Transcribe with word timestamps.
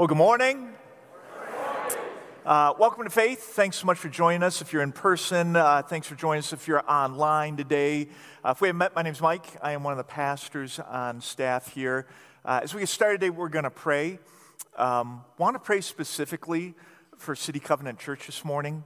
Well, 0.00 0.06
good 0.06 0.16
morning. 0.16 0.72
Uh, 2.46 2.72
welcome 2.78 3.04
to 3.04 3.10
Faith. 3.10 3.42
Thanks 3.42 3.76
so 3.76 3.84
much 3.84 3.98
for 3.98 4.08
joining 4.08 4.42
us. 4.42 4.62
If 4.62 4.72
you're 4.72 4.80
in 4.80 4.92
person, 4.92 5.56
uh, 5.56 5.82
thanks 5.82 6.06
for 6.06 6.14
joining 6.14 6.38
us. 6.38 6.54
If 6.54 6.66
you're 6.66 6.82
online 6.90 7.58
today, 7.58 8.08
uh, 8.42 8.52
if 8.52 8.62
we 8.62 8.68
haven't 8.68 8.78
met, 8.78 8.96
my 8.96 9.02
name's 9.02 9.20
Mike. 9.20 9.44
I 9.60 9.72
am 9.72 9.82
one 9.82 9.92
of 9.92 9.98
the 9.98 10.04
pastors 10.04 10.78
on 10.78 11.20
staff 11.20 11.74
here. 11.74 12.06
Uh, 12.46 12.60
as 12.62 12.72
we 12.72 12.80
get 12.80 12.88
started 12.88 13.20
today, 13.20 13.28
we're 13.28 13.50
going 13.50 13.64
to 13.64 13.70
pray. 13.70 14.20
Um, 14.78 15.22
Want 15.36 15.54
to 15.54 15.58
pray 15.58 15.82
specifically 15.82 16.74
for 17.18 17.36
City 17.36 17.60
Covenant 17.60 17.98
Church 17.98 18.24
this 18.24 18.42
morning. 18.42 18.84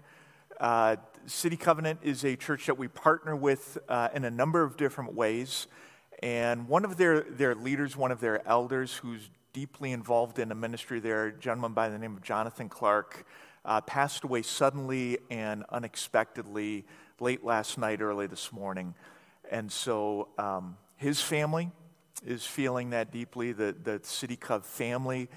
Uh, 0.58 0.96
City 1.26 1.56
Covenant 1.56 2.00
is 2.02 2.24
a 2.24 2.34
church 2.34 2.66
that 2.66 2.76
we 2.76 2.88
partner 2.88 3.36
with 3.36 3.78
uh, 3.88 4.08
in 4.14 4.24
a 4.24 4.32
number 4.32 4.64
of 4.64 4.76
different 4.76 5.14
ways. 5.14 5.68
And 6.24 6.66
one 6.66 6.84
of 6.84 6.96
their, 6.96 7.20
their 7.20 7.54
leaders, 7.54 7.96
one 7.96 8.10
of 8.10 8.18
their 8.18 8.44
elders 8.48 8.94
who's 8.94 9.30
deeply 9.54 9.92
involved 9.92 10.38
in 10.38 10.52
a 10.52 10.54
ministry 10.54 11.00
there, 11.00 11.26
a 11.26 11.32
gentleman 11.32 11.72
by 11.72 11.88
the 11.88 11.96
name 11.96 12.14
of 12.14 12.22
Jonathan 12.22 12.68
Clark, 12.68 13.24
uh, 13.64 13.80
passed 13.80 14.24
away 14.24 14.42
suddenly 14.42 15.16
and 15.30 15.64
unexpectedly 15.70 16.84
late 17.20 17.44
last 17.44 17.78
night, 17.78 18.02
early 18.02 18.26
this 18.26 18.52
morning. 18.52 18.94
And 19.50 19.70
so 19.70 20.28
um, 20.36 20.76
his 20.96 21.22
family 21.22 21.70
is 22.26 22.44
feeling 22.44 22.90
that 22.90 23.12
deeply. 23.12 23.52
The, 23.52 23.74
the 23.80 24.00
City 24.02 24.36
Cov 24.36 24.66
family 24.66 25.28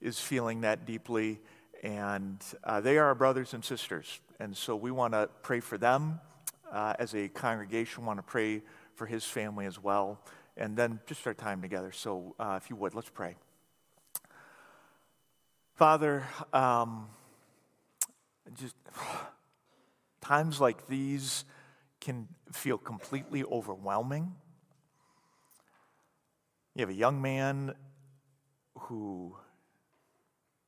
is 0.00 0.18
feeling 0.18 0.62
that 0.62 0.86
deeply. 0.86 1.38
And 1.82 2.42
uh, 2.64 2.80
they 2.80 2.96
are 2.96 3.06
our 3.06 3.14
brothers 3.14 3.52
and 3.52 3.62
sisters. 3.62 4.20
And 4.40 4.56
so 4.56 4.76
we 4.76 4.90
want 4.90 5.12
to 5.12 5.28
pray 5.42 5.60
for 5.60 5.76
them 5.76 6.20
uh, 6.72 6.94
as 6.98 7.14
a 7.14 7.28
congregation, 7.28 8.06
want 8.06 8.18
to 8.18 8.22
pray 8.22 8.62
for 8.94 9.04
his 9.04 9.24
family 9.24 9.66
as 9.66 9.80
well. 9.80 10.20
And 10.56 10.74
then 10.74 11.00
just 11.06 11.26
our 11.26 11.34
time 11.34 11.60
together. 11.60 11.92
So 11.92 12.34
uh, 12.40 12.58
if 12.60 12.70
you 12.70 12.76
would, 12.76 12.94
let's 12.94 13.10
pray. 13.10 13.36
Father, 15.78 16.24
um, 16.52 17.06
just 18.58 18.74
times 20.20 20.60
like 20.60 20.88
these 20.88 21.44
can 22.00 22.26
feel 22.52 22.76
completely 22.76 23.44
overwhelming. 23.44 24.34
You 26.74 26.80
have 26.80 26.88
a 26.88 26.94
young 26.94 27.22
man 27.22 27.76
who 28.76 29.36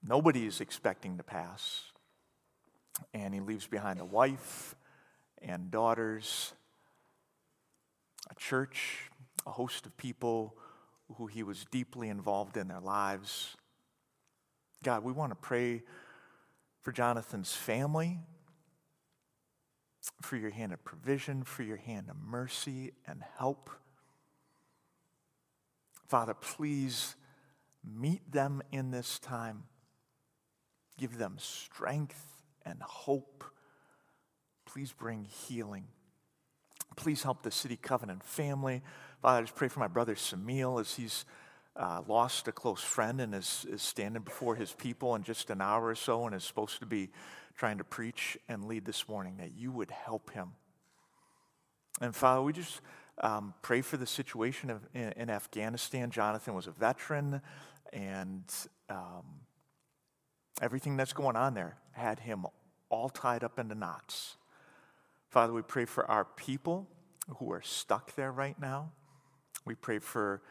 nobody 0.00 0.46
is 0.46 0.60
expecting 0.60 1.16
to 1.16 1.24
pass, 1.24 1.82
and 3.12 3.34
he 3.34 3.40
leaves 3.40 3.66
behind 3.66 3.98
a 3.98 4.04
wife 4.04 4.76
and 5.42 5.72
daughters, 5.72 6.52
a 8.30 8.34
church, 8.36 9.10
a 9.44 9.50
host 9.50 9.86
of 9.86 9.96
people 9.96 10.54
who 11.16 11.26
he 11.26 11.42
was 11.42 11.66
deeply 11.72 12.08
involved 12.08 12.56
in 12.56 12.68
their 12.68 12.78
lives. 12.78 13.56
God, 14.82 15.04
we 15.04 15.12
want 15.12 15.30
to 15.30 15.36
pray 15.36 15.82
for 16.80 16.90
Jonathan's 16.90 17.52
family, 17.52 18.18
for 20.22 20.36
your 20.36 20.50
hand 20.50 20.72
of 20.72 20.82
provision, 20.84 21.44
for 21.44 21.62
your 21.62 21.76
hand 21.76 22.08
of 22.08 22.16
mercy 22.16 22.92
and 23.06 23.22
help. 23.36 23.68
Father, 26.08 26.32
please 26.32 27.14
meet 27.84 28.32
them 28.32 28.62
in 28.72 28.90
this 28.90 29.18
time. 29.18 29.64
Give 30.98 31.18
them 31.18 31.36
strength 31.38 32.24
and 32.64 32.80
hope. 32.82 33.44
Please 34.64 34.92
bring 34.92 35.24
healing. 35.24 35.88
Please 36.96 37.22
help 37.22 37.42
the 37.42 37.50
City 37.50 37.76
Covenant 37.76 38.24
family. 38.24 38.82
Father, 39.20 39.38
I 39.38 39.42
just 39.42 39.54
pray 39.54 39.68
for 39.68 39.80
my 39.80 39.88
brother 39.88 40.14
Samil 40.14 40.80
as 40.80 40.94
he's 40.94 41.26
uh, 41.80 42.02
lost 42.06 42.46
a 42.46 42.52
close 42.52 42.82
friend 42.82 43.22
and 43.22 43.34
is, 43.34 43.66
is 43.70 43.80
standing 43.80 44.22
before 44.22 44.54
his 44.54 44.72
people 44.72 45.14
in 45.14 45.22
just 45.22 45.48
an 45.48 45.62
hour 45.62 45.86
or 45.86 45.94
so 45.94 46.26
and 46.26 46.34
is 46.34 46.44
supposed 46.44 46.78
to 46.78 46.86
be 46.86 47.08
trying 47.56 47.78
to 47.78 47.84
preach 47.84 48.36
and 48.48 48.66
lead 48.66 48.84
this 48.84 49.08
morning, 49.08 49.38
that 49.38 49.52
you 49.56 49.72
would 49.72 49.90
help 49.90 50.30
him. 50.30 50.52
And 52.00 52.14
Father, 52.14 52.42
we 52.42 52.52
just 52.52 52.82
um, 53.22 53.54
pray 53.62 53.80
for 53.80 53.96
the 53.96 54.06
situation 54.06 54.68
of, 54.68 54.82
in, 54.94 55.12
in, 55.12 55.30
Afghanistan. 55.30 56.10
Jonathan 56.10 56.54
was 56.54 56.66
a 56.66 56.70
veteran, 56.70 57.40
and 57.94 58.44
um, 58.90 59.24
everything 60.60 60.98
that's 60.98 61.12
going 61.14 61.36
on 61.36 61.54
there 61.54 61.76
had 61.92 62.20
him 62.20 62.44
all 62.90 63.08
tied 63.08 63.42
up 63.42 63.58
into 63.58 63.74
knots. 63.74 64.36
Father, 65.30 65.52
we 65.52 65.62
pray 65.62 65.86
for 65.86 66.10
our 66.10 66.24
people 66.24 66.86
who 67.38 67.52
are 67.52 67.62
stuck 67.62 68.14
there 68.16 68.32
right 68.32 68.58
now. 68.60 68.90
We 69.64 69.74
pray 69.74 69.98
for 69.98 70.42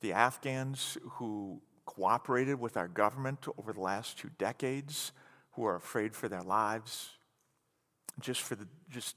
the 0.00 0.12
Afghans 0.12 0.98
who 1.12 1.60
cooperated 1.84 2.60
with 2.60 2.76
our 2.76 2.88
government 2.88 3.46
over 3.58 3.72
the 3.72 3.80
last 3.80 4.18
two 4.18 4.30
decades, 4.38 5.12
who 5.52 5.64
are 5.64 5.76
afraid 5.76 6.14
for 6.14 6.28
their 6.28 6.42
lives, 6.42 7.10
just 8.20 8.42
for 8.42 8.54
the 8.54 8.66
just 8.90 9.16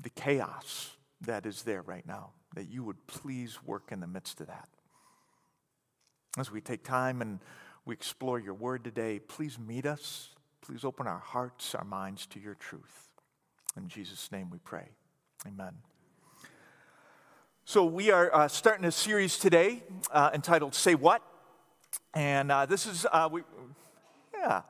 the 0.00 0.10
chaos 0.10 0.96
that 1.22 1.46
is 1.46 1.62
there 1.62 1.82
right 1.82 2.06
now, 2.06 2.30
that 2.54 2.68
you 2.68 2.84
would 2.84 3.06
please 3.06 3.58
work 3.64 3.90
in 3.90 4.00
the 4.00 4.06
midst 4.06 4.40
of 4.40 4.48
that. 4.48 4.68
As 6.38 6.50
we 6.50 6.60
take 6.60 6.84
time 6.84 7.22
and 7.22 7.40
we 7.86 7.94
explore 7.94 8.38
your 8.38 8.54
word 8.54 8.84
today, 8.84 9.18
please 9.18 9.58
meet 9.58 9.86
us. 9.86 10.30
Please 10.60 10.84
open 10.84 11.06
our 11.06 11.20
hearts, 11.20 11.74
our 11.74 11.84
minds 11.84 12.26
to 12.26 12.40
your 12.40 12.54
truth. 12.54 13.08
In 13.76 13.88
Jesus' 13.88 14.30
name 14.32 14.50
we 14.50 14.58
pray. 14.58 14.88
Amen. 15.46 15.95
So, 17.68 17.84
we 17.84 18.12
are 18.12 18.32
uh, 18.32 18.46
starting 18.46 18.84
a 18.84 18.92
series 18.92 19.40
today 19.40 19.82
uh, 20.12 20.30
entitled 20.32 20.72
Say 20.72 20.94
What? 20.94 21.20
And 22.14 22.52
uh, 22.52 22.66
this 22.66 22.86
is, 22.86 23.04
uh, 23.10 23.28
we, 23.28 23.42
yeah, 24.32 24.62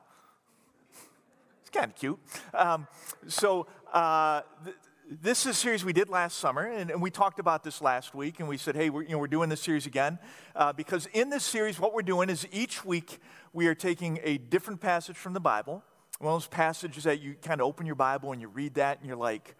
it's 1.61 1.69
kind 1.69 1.91
of 1.91 1.95
cute. 1.95 2.17
Um, 2.55 2.87
so, 3.27 3.67
uh, 3.93 4.41
th- 4.63 4.77
this 5.11 5.41
is 5.41 5.51
a 5.51 5.53
series 5.53 5.85
we 5.85 5.93
did 5.93 6.09
last 6.09 6.39
summer, 6.39 6.63
and, 6.63 6.89
and, 6.89 6.99
we 6.99 7.11
talked 7.11 7.37
about 7.37 7.63
this 7.63 7.83
last 7.83 8.15
week, 8.15 8.39
and 8.39 8.49
we 8.49 8.57
said, 8.57 8.75
hey, 8.75 8.89
we're, 8.89 9.03
you 9.03 9.11
know, 9.11 9.19
we're 9.19 9.27
doing 9.27 9.49
this 9.49 9.61
series 9.61 9.85
again. 9.85 10.17
Uh, 10.55 10.73
because 10.73 11.05
in 11.13 11.29
this 11.29 11.43
series, 11.43 11.79
what 11.79 11.93
we're 11.93 12.01
doing 12.01 12.31
is 12.31 12.47
each 12.51 12.83
week 12.83 13.19
we 13.53 13.67
are 13.67 13.75
taking 13.75 14.19
a 14.23 14.39
different 14.39 14.81
passage 14.81 15.17
from 15.17 15.33
the 15.33 15.39
Bible, 15.39 15.83
one 16.17 16.33
of 16.33 16.41
those 16.41 16.47
passages 16.47 17.03
that 17.03 17.21
you 17.21 17.35
kind 17.43 17.61
of 17.61 17.67
open 17.67 17.85
your 17.85 17.93
Bible 17.93 18.31
and 18.31 18.41
you 18.41 18.47
read 18.47 18.73
that, 18.73 18.97
and 18.97 19.07
you're 19.07 19.15
like, 19.15 19.55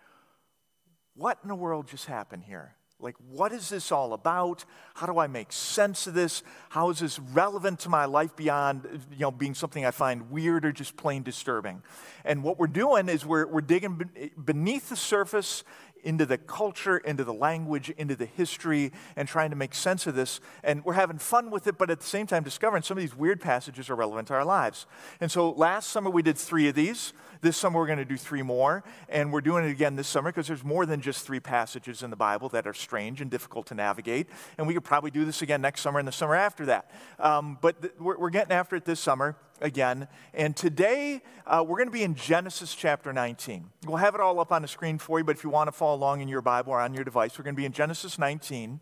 what 1.13 1.37
in 1.43 1.49
the 1.49 1.55
world 1.55 1.87
just 1.87 2.07
happened 2.07 2.43
here? 2.43 2.73
Like, 2.99 3.15
what 3.29 3.51
is 3.51 3.69
this 3.69 3.91
all 3.91 4.13
about? 4.13 4.65
How 4.95 5.05
do 5.05 5.19
I 5.19 5.27
make 5.27 5.51
sense 5.51 6.07
of 6.07 6.15
this? 6.15 6.41
How 6.69 6.89
is 6.89 6.97
this 6.99 7.19
relevant 7.19 7.79
to 7.81 7.89
my 7.89 8.05
life 8.05 8.35
beyond, 8.35 8.87
you 9.11 9.19
know, 9.19 9.29
being 9.29 9.53
something 9.53 9.85
I 9.85 9.91
find 9.91 10.31
weird 10.31 10.65
or 10.65 10.71
just 10.71 10.97
plain 10.97 11.21
disturbing? 11.21 11.83
And 12.25 12.43
what 12.43 12.57
we're 12.57 12.65
doing 12.65 13.07
is 13.07 13.23
we're, 13.23 13.45
we're 13.45 13.61
digging 13.61 14.31
beneath 14.43 14.89
the 14.89 14.95
surface 14.95 15.63
into 16.03 16.25
the 16.25 16.37
culture, 16.37 16.97
into 16.97 17.23
the 17.23 17.33
language, 17.33 17.89
into 17.91 18.15
the 18.15 18.25
history, 18.25 18.91
and 19.15 19.27
trying 19.27 19.49
to 19.49 19.55
make 19.55 19.73
sense 19.73 20.07
of 20.07 20.15
this. 20.15 20.39
And 20.63 20.83
we're 20.85 20.93
having 20.93 21.17
fun 21.17 21.51
with 21.51 21.67
it, 21.67 21.77
but 21.77 21.89
at 21.89 21.99
the 21.99 22.05
same 22.05 22.27
time 22.27 22.43
discovering 22.43 22.83
some 22.83 22.97
of 22.97 23.01
these 23.01 23.15
weird 23.15 23.41
passages 23.41 23.89
are 23.89 23.95
relevant 23.95 24.27
to 24.29 24.33
our 24.33 24.45
lives. 24.45 24.85
And 25.19 25.31
so 25.31 25.51
last 25.51 25.89
summer 25.89 26.09
we 26.09 26.21
did 26.21 26.37
three 26.37 26.67
of 26.67 26.75
these. 26.75 27.13
This 27.41 27.55
summer 27.55 27.79
we're 27.79 27.87
going 27.87 27.99
to 27.99 28.05
do 28.05 28.17
three 28.17 28.41
more. 28.41 28.83
And 29.09 29.31
we're 29.31 29.41
doing 29.41 29.65
it 29.65 29.71
again 29.71 29.95
this 29.95 30.07
summer 30.07 30.31
because 30.31 30.47
there's 30.47 30.63
more 30.63 30.85
than 30.85 31.01
just 31.01 31.25
three 31.25 31.39
passages 31.39 32.03
in 32.03 32.09
the 32.09 32.15
Bible 32.15 32.49
that 32.49 32.67
are 32.67 32.73
strange 32.73 33.21
and 33.21 33.29
difficult 33.29 33.67
to 33.67 33.75
navigate. 33.75 34.27
And 34.57 34.67
we 34.67 34.73
could 34.73 34.83
probably 34.83 35.11
do 35.11 35.25
this 35.25 35.41
again 35.41 35.61
next 35.61 35.81
summer 35.81 35.99
and 35.99 36.07
the 36.07 36.11
summer 36.11 36.35
after 36.35 36.65
that. 36.67 36.91
Um, 37.19 37.57
but 37.61 37.81
th- 37.81 37.93
we're, 37.99 38.17
we're 38.17 38.29
getting 38.29 38.53
after 38.53 38.75
it 38.75 38.85
this 38.85 38.99
summer 38.99 39.35
again. 39.61 40.07
And 40.33 40.55
today 40.55 41.21
uh, 41.45 41.63
we're 41.67 41.77
going 41.77 41.87
to 41.87 41.93
be 41.93 42.03
in 42.03 42.15
Genesis 42.15 42.75
chapter 42.75 43.13
19. 43.13 43.69
We'll 43.85 43.97
have 43.97 44.15
it 44.15 44.21
all 44.21 44.39
up 44.39 44.51
on 44.51 44.61
the 44.61 44.67
screen 44.67 44.97
for 44.97 45.19
you, 45.19 45.25
but 45.25 45.35
if 45.35 45.43
you 45.43 45.49
want 45.49 45.67
to 45.67 45.71
follow 45.71 45.95
along 45.95 46.21
in 46.21 46.27
your 46.27 46.41
Bible 46.41 46.73
or 46.73 46.79
on 46.79 46.93
your 46.93 47.03
device, 47.03 47.37
we're 47.37 47.43
going 47.43 47.55
to 47.55 47.59
be 47.59 47.65
in 47.65 47.71
Genesis 47.71 48.19
19. 48.19 48.79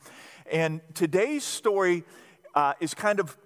And 0.51 0.81
today's 0.93 1.43
story 1.43 2.03
uh, 2.53 2.73
is 2.79 2.93
kind 2.93 3.19
of 3.19 3.37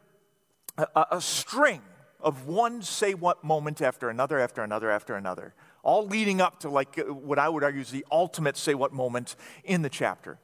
a, 0.78 1.06
a 1.12 1.22
string 1.22 1.82
of 2.20 2.48
one 2.48 2.82
say 2.82 3.14
what 3.14 3.44
moment 3.44 3.82
after 3.82 4.10
another, 4.10 4.40
after 4.40 4.64
another, 4.64 4.92
after 4.92 5.16
another, 5.16 5.54
all 5.84 6.06
leading 6.06 6.42
up 6.42 6.60
to 6.60 6.70
like 6.70 7.00
uh, 7.00 7.14
what 7.14 7.40
I 7.40 7.48
would 7.50 7.64
argue 7.64 7.82
is 7.82 7.92
the 7.92 8.06
ultimate 8.12 8.58
say 8.58 8.74
what 8.74 8.94
moment 8.94 9.36
in 9.64 9.82
the 9.82 9.90
chapter. 9.90 10.38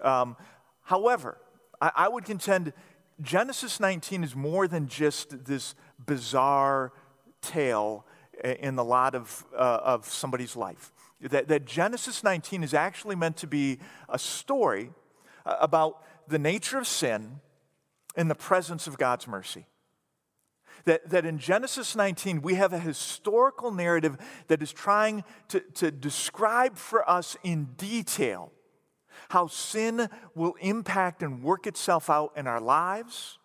Um, 0.00 0.36
however, 0.82 1.38
I, 1.80 1.90
I 1.96 2.08
would 2.08 2.24
contend 2.24 2.72
Genesis 3.20 3.80
19 3.80 4.24
is 4.24 4.36
more 4.36 4.68
than 4.68 4.88
just 4.88 5.46
this 5.46 5.74
bizarre 6.04 6.92
tale 7.40 8.04
in 8.44 8.76
the 8.76 8.84
lot 8.84 9.14
of, 9.14 9.44
uh, 9.54 9.80
of 9.82 10.06
somebody's 10.06 10.56
life. 10.56 10.92
That, 11.20 11.48
that 11.48 11.64
Genesis 11.64 12.22
19 12.22 12.62
is 12.62 12.74
actually 12.74 13.16
meant 13.16 13.38
to 13.38 13.46
be 13.46 13.78
a 14.08 14.18
story 14.18 14.90
uh, 15.46 15.56
about 15.60 16.02
the 16.28 16.38
nature 16.38 16.78
of 16.78 16.86
sin 16.86 17.40
in 18.16 18.28
the 18.28 18.34
presence 18.34 18.86
of 18.86 18.98
God's 18.98 19.26
mercy. 19.26 19.66
That, 20.84 21.08
that 21.10 21.24
in 21.24 21.38
Genesis 21.38 21.96
19, 21.96 22.42
we 22.42 22.54
have 22.54 22.72
a 22.72 22.78
historical 22.78 23.70
narrative 23.70 24.18
that 24.48 24.62
is 24.62 24.72
trying 24.72 25.24
to, 25.48 25.60
to 25.74 25.90
describe 25.90 26.76
for 26.76 27.08
us 27.08 27.36
in 27.42 27.70
detail 27.76 28.52
how 29.30 29.46
sin 29.46 30.08
will 30.34 30.54
impact 30.60 31.22
and 31.22 31.42
work 31.42 31.66
itself 31.66 32.10
out 32.10 32.32
in 32.36 32.46
our 32.46 32.60
lives 32.60 33.38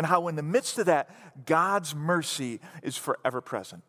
and 0.00 0.06
how, 0.06 0.28
in 0.28 0.34
the 0.34 0.42
midst 0.42 0.78
of 0.78 0.86
that, 0.86 1.10
God's 1.44 1.94
mercy 1.94 2.58
is 2.82 2.96
forever 2.96 3.42
present. 3.42 3.82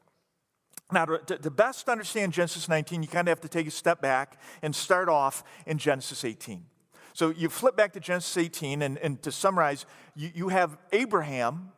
Now, 0.91 1.05
to, 1.05 1.37
to 1.37 1.49
best 1.49 1.87
understand 1.87 2.33
Genesis 2.33 2.67
19, 2.67 3.01
you 3.01 3.07
kind 3.07 3.29
of 3.29 3.31
have 3.31 3.39
to 3.39 3.47
take 3.47 3.65
a 3.65 3.71
step 3.71 4.01
back 4.01 4.37
and 4.61 4.75
start 4.75 5.07
off 5.07 5.41
in 5.65 5.77
Genesis 5.77 6.25
18. 6.25 6.65
So 7.13 7.29
you 7.29 7.47
flip 7.47 7.77
back 7.77 7.93
to 7.93 8.01
Genesis 8.01 8.35
18, 8.35 8.81
and, 8.81 8.97
and 8.97 9.21
to 9.21 9.31
summarize, 9.31 9.85
you, 10.13 10.31
you 10.35 10.49
have 10.49 10.77
Abraham 10.91 11.71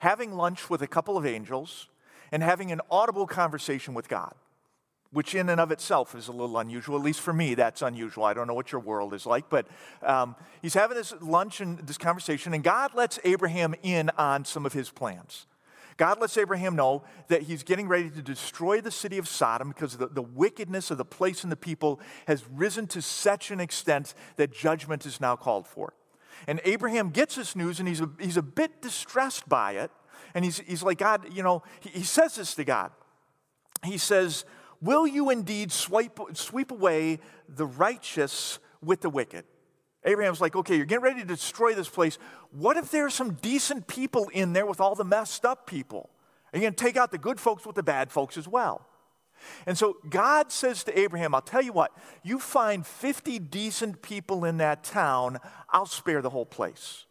having 0.00 0.34
lunch 0.34 0.68
with 0.68 0.82
a 0.82 0.86
couple 0.86 1.16
of 1.16 1.24
angels 1.24 1.88
and 2.30 2.42
having 2.42 2.70
an 2.70 2.82
audible 2.90 3.26
conversation 3.26 3.94
with 3.94 4.06
God, 4.06 4.34
which 5.12 5.34
in 5.34 5.48
and 5.48 5.60
of 5.60 5.72
itself 5.72 6.14
is 6.14 6.28
a 6.28 6.32
little 6.32 6.58
unusual. 6.58 6.96
At 6.96 7.02
least 7.02 7.20
for 7.20 7.32
me, 7.32 7.54
that's 7.54 7.82
unusual. 7.82 8.24
I 8.24 8.34
don't 8.34 8.46
know 8.46 8.54
what 8.54 8.72
your 8.72 8.80
world 8.80 9.14
is 9.14 9.24
like, 9.24 9.48
but 9.48 9.66
um, 10.02 10.36
he's 10.60 10.74
having 10.74 10.96
this 10.96 11.14
lunch 11.20 11.60
and 11.60 11.78
this 11.78 11.98
conversation, 11.98 12.52
and 12.52 12.62
God 12.62 12.94
lets 12.94 13.18
Abraham 13.24 13.74
in 13.82 14.10
on 14.18 14.44
some 14.44 14.66
of 14.66 14.72
his 14.72 14.90
plans. 14.90 15.46
God 15.98 16.20
lets 16.20 16.36
Abraham 16.36 16.76
know 16.76 17.02
that 17.26 17.42
he's 17.42 17.64
getting 17.64 17.88
ready 17.88 18.08
to 18.08 18.22
destroy 18.22 18.80
the 18.80 18.90
city 18.90 19.18
of 19.18 19.26
Sodom 19.26 19.70
because 19.70 19.96
the, 19.96 20.06
the 20.06 20.22
wickedness 20.22 20.92
of 20.92 20.98
the 20.98 21.04
place 21.04 21.42
and 21.42 21.50
the 21.50 21.56
people 21.56 22.00
has 22.28 22.44
risen 22.48 22.86
to 22.88 23.02
such 23.02 23.50
an 23.50 23.58
extent 23.58 24.14
that 24.36 24.52
judgment 24.52 25.04
is 25.06 25.20
now 25.20 25.34
called 25.34 25.66
for. 25.66 25.94
And 26.46 26.60
Abraham 26.64 27.10
gets 27.10 27.34
this 27.34 27.56
news 27.56 27.80
and 27.80 27.88
he's 27.88 28.00
a, 28.00 28.08
he's 28.20 28.36
a 28.36 28.42
bit 28.42 28.80
distressed 28.80 29.48
by 29.48 29.72
it. 29.72 29.90
And 30.34 30.44
he's, 30.44 30.58
he's 30.58 30.84
like, 30.84 30.98
God, 30.98 31.34
you 31.34 31.42
know, 31.42 31.64
he, 31.80 31.90
he 31.90 32.02
says 32.04 32.36
this 32.36 32.54
to 32.54 32.64
God. 32.64 32.92
He 33.82 33.98
says, 33.98 34.44
Will 34.80 35.06
you 35.06 35.30
indeed 35.30 35.72
swipe, 35.72 36.18
sweep 36.34 36.70
away 36.70 37.18
the 37.48 37.66
righteous 37.66 38.58
with 38.82 39.00
the 39.00 39.10
wicked? 39.10 39.44
Abraham's 40.04 40.40
like, 40.40 40.54
okay, 40.54 40.76
you're 40.76 40.86
getting 40.86 41.02
ready 41.02 41.20
to 41.20 41.26
destroy 41.26 41.74
this 41.74 41.88
place. 41.88 42.18
What 42.52 42.76
if 42.76 42.90
there 42.90 43.04
are 43.04 43.10
some 43.10 43.34
decent 43.34 43.88
people 43.88 44.28
in 44.32 44.52
there 44.52 44.66
with 44.66 44.80
all 44.80 44.94
the 44.94 45.04
messed 45.04 45.44
up 45.44 45.66
people? 45.66 46.10
Are 46.52 46.58
you 46.58 46.62
going 46.62 46.74
to 46.74 46.84
take 46.84 46.96
out 46.96 47.10
the 47.10 47.18
good 47.18 47.40
folks 47.40 47.66
with 47.66 47.76
the 47.76 47.82
bad 47.82 48.10
folks 48.10 48.36
as 48.36 48.46
well? 48.46 48.86
And 49.66 49.76
so 49.76 49.96
God 50.08 50.50
says 50.50 50.84
to 50.84 50.98
Abraham, 50.98 51.34
I'll 51.34 51.40
tell 51.40 51.62
you 51.62 51.72
what, 51.72 51.92
you 52.22 52.38
find 52.38 52.86
50 52.86 53.38
decent 53.38 54.02
people 54.02 54.44
in 54.44 54.56
that 54.58 54.84
town, 54.84 55.38
I'll 55.70 55.86
spare 55.86 56.22
the 56.22 56.30
whole 56.30 56.46
place. 56.46 57.04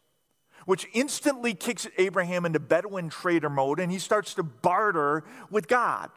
Which 0.66 0.86
instantly 0.92 1.54
kicks 1.54 1.86
Abraham 1.96 2.44
into 2.44 2.60
Bedouin 2.60 3.08
trader 3.08 3.48
mode 3.48 3.80
and 3.80 3.90
he 3.90 3.98
starts 3.98 4.34
to 4.34 4.42
barter 4.42 5.24
with 5.50 5.68
God. 5.68 6.10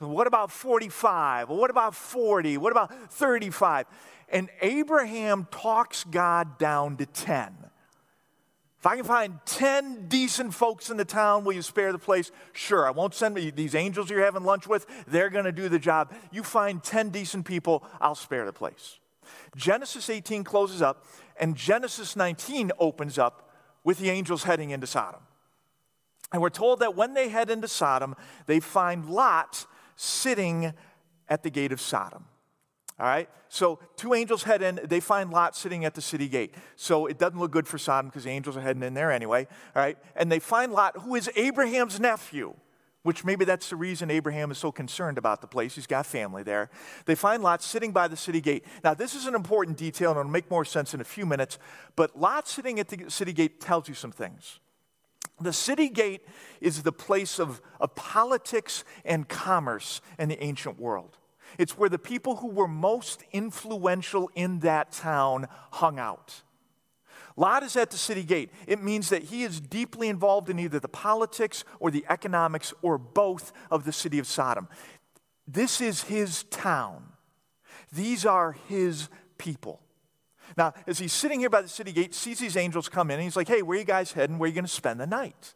What 0.00 0.26
about 0.26 0.50
45? 0.50 1.50
What 1.50 1.70
about 1.70 1.94
40? 1.94 2.56
What 2.56 2.72
about 2.72 3.12
35? 3.12 3.86
And 4.30 4.48
Abraham 4.62 5.46
talks 5.50 6.04
God 6.04 6.58
down 6.58 6.96
to 6.96 7.06
10. 7.06 7.54
If 8.78 8.86
I 8.86 8.96
can 8.96 9.04
find 9.04 9.38
10 9.44 10.08
decent 10.08 10.54
folks 10.54 10.88
in 10.88 10.96
the 10.96 11.04
town, 11.04 11.44
will 11.44 11.52
you 11.52 11.60
spare 11.60 11.92
the 11.92 11.98
place? 11.98 12.32
Sure, 12.54 12.86
I 12.86 12.92
won't 12.92 13.12
send 13.12 13.36
these 13.36 13.74
angels 13.74 14.08
you're 14.08 14.24
having 14.24 14.42
lunch 14.42 14.66
with. 14.66 14.86
They're 15.06 15.28
going 15.28 15.44
to 15.44 15.52
do 15.52 15.68
the 15.68 15.78
job. 15.78 16.14
You 16.32 16.42
find 16.42 16.82
10 16.82 17.10
decent 17.10 17.44
people, 17.44 17.84
I'll 18.00 18.14
spare 18.14 18.46
the 18.46 18.54
place. 18.54 18.98
Genesis 19.54 20.08
18 20.08 20.44
closes 20.44 20.80
up, 20.80 21.04
and 21.38 21.56
Genesis 21.56 22.16
19 22.16 22.72
opens 22.78 23.18
up 23.18 23.50
with 23.84 23.98
the 23.98 24.08
angels 24.08 24.44
heading 24.44 24.70
into 24.70 24.86
Sodom. 24.86 25.20
And 26.32 26.40
we're 26.40 26.48
told 26.48 26.78
that 26.80 26.96
when 26.96 27.12
they 27.12 27.28
head 27.28 27.50
into 27.50 27.68
Sodom, 27.68 28.16
they 28.46 28.60
find 28.60 29.10
Lot 29.10 29.66
sitting 30.00 30.72
at 31.28 31.42
the 31.42 31.50
gate 31.50 31.72
of 31.72 31.80
Sodom. 31.80 32.24
All 32.98 33.06
right? 33.06 33.28
So 33.48 33.78
two 33.96 34.14
angels 34.14 34.42
head 34.42 34.62
in. 34.62 34.80
They 34.84 35.00
find 35.00 35.30
Lot 35.30 35.54
sitting 35.54 35.84
at 35.84 35.94
the 35.94 36.00
city 36.00 36.28
gate. 36.28 36.54
So 36.76 37.06
it 37.06 37.18
doesn't 37.18 37.38
look 37.38 37.50
good 37.50 37.68
for 37.68 37.76
Sodom 37.76 38.08
because 38.08 38.24
the 38.24 38.30
angels 38.30 38.56
are 38.56 38.62
heading 38.62 38.82
in 38.82 38.94
there 38.94 39.12
anyway. 39.12 39.46
All 39.76 39.82
right? 39.82 39.98
And 40.16 40.32
they 40.32 40.38
find 40.38 40.72
Lot, 40.72 40.96
who 40.98 41.16
is 41.16 41.30
Abraham's 41.36 42.00
nephew, 42.00 42.54
which 43.02 43.24
maybe 43.24 43.44
that's 43.44 43.68
the 43.68 43.76
reason 43.76 44.10
Abraham 44.10 44.50
is 44.50 44.58
so 44.58 44.72
concerned 44.72 45.18
about 45.18 45.42
the 45.42 45.46
place. 45.46 45.74
He's 45.74 45.86
got 45.86 46.06
family 46.06 46.42
there. 46.42 46.70
They 47.04 47.14
find 47.14 47.42
Lot 47.42 47.62
sitting 47.62 47.92
by 47.92 48.08
the 48.08 48.16
city 48.16 48.40
gate. 48.40 48.64
Now, 48.82 48.94
this 48.94 49.14
is 49.14 49.26
an 49.26 49.34
important 49.34 49.76
detail, 49.76 50.10
and 50.10 50.20
it'll 50.20 50.30
make 50.30 50.50
more 50.50 50.64
sense 50.64 50.94
in 50.94 51.00
a 51.00 51.04
few 51.04 51.26
minutes. 51.26 51.58
But 51.96 52.18
Lot 52.18 52.48
sitting 52.48 52.80
at 52.80 52.88
the 52.88 53.10
city 53.10 53.32
gate 53.34 53.60
tells 53.60 53.88
you 53.88 53.94
some 53.94 54.12
things. 54.12 54.60
The 55.40 55.52
city 55.52 55.88
gate 55.88 56.26
is 56.60 56.82
the 56.82 56.92
place 56.92 57.38
of, 57.38 57.62
of 57.80 57.94
politics 57.94 58.84
and 59.04 59.28
commerce 59.28 60.00
in 60.18 60.28
the 60.28 60.42
ancient 60.42 60.78
world. 60.78 61.16
It's 61.58 61.76
where 61.76 61.88
the 61.88 61.98
people 61.98 62.36
who 62.36 62.48
were 62.48 62.68
most 62.68 63.24
influential 63.32 64.30
in 64.34 64.60
that 64.60 64.92
town 64.92 65.48
hung 65.72 65.98
out. 65.98 66.42
Lot 67.36 67.62
is 67.62 67.76
at 67.76 67.90
the 67.90 67.96
city 67.96 68.22
gate. 68.22 68.50
It 68.66 68.82
means 68.82 69.08
that 69.08 69.24
he 69.24 69.44
is 69.44 69.60
deeply 69.60 70.08
involved 70.08 70.50
in 70.50 70.58
either 70.58 70.78
the 70.78 70.88
politics 70.88 71.64
or 71.78 71.90
the 71.90 72.04
economics 72.08 72.74
or 72.82 72.98
both 72.98 73.52
of 73.70 73.84
the 73.84 73.92
city 73.92 74.18
of 74.18 74.26
Sodom. 74.26 74.68
This 75.46 75.80
is 75.80 76.02
his 76.02 76.44
town. 76.44 77.04
These 77.92 78.26
are 78.26 78.52
his 78.68 79.08
people. 79.38 79.80
Now, 80.56 80.74
as 80.86 80.98
he's 80.98 81.12
sitting 81.12 81.40
here 81.40 81.50
by 81.50 81.62
the 81.62 81.68
city 81.68 81.92
gate, 81.92 82.14
sees 82.14 82.38
these 82.38 82.56
angels 82.56 82.88
come 82.88 83.10
in, 83.10 83.14
and 83.14 83.22
he's 83.22 83.36
like, 83.36 83.48
hey, 83.48 83.62
where 83.62 83.76
are 83.76 83.80
you 83.80 83.86
guys 83.86 84.12
heading? 84.12 84.38
Where 84.38 84.46
are 84.46 84.50
you 84.50 84.54
going 84.54 84.64
to 84.64 84.70
spend 84.70 85.00
the 85.00 85.06
night? 85.06 85.54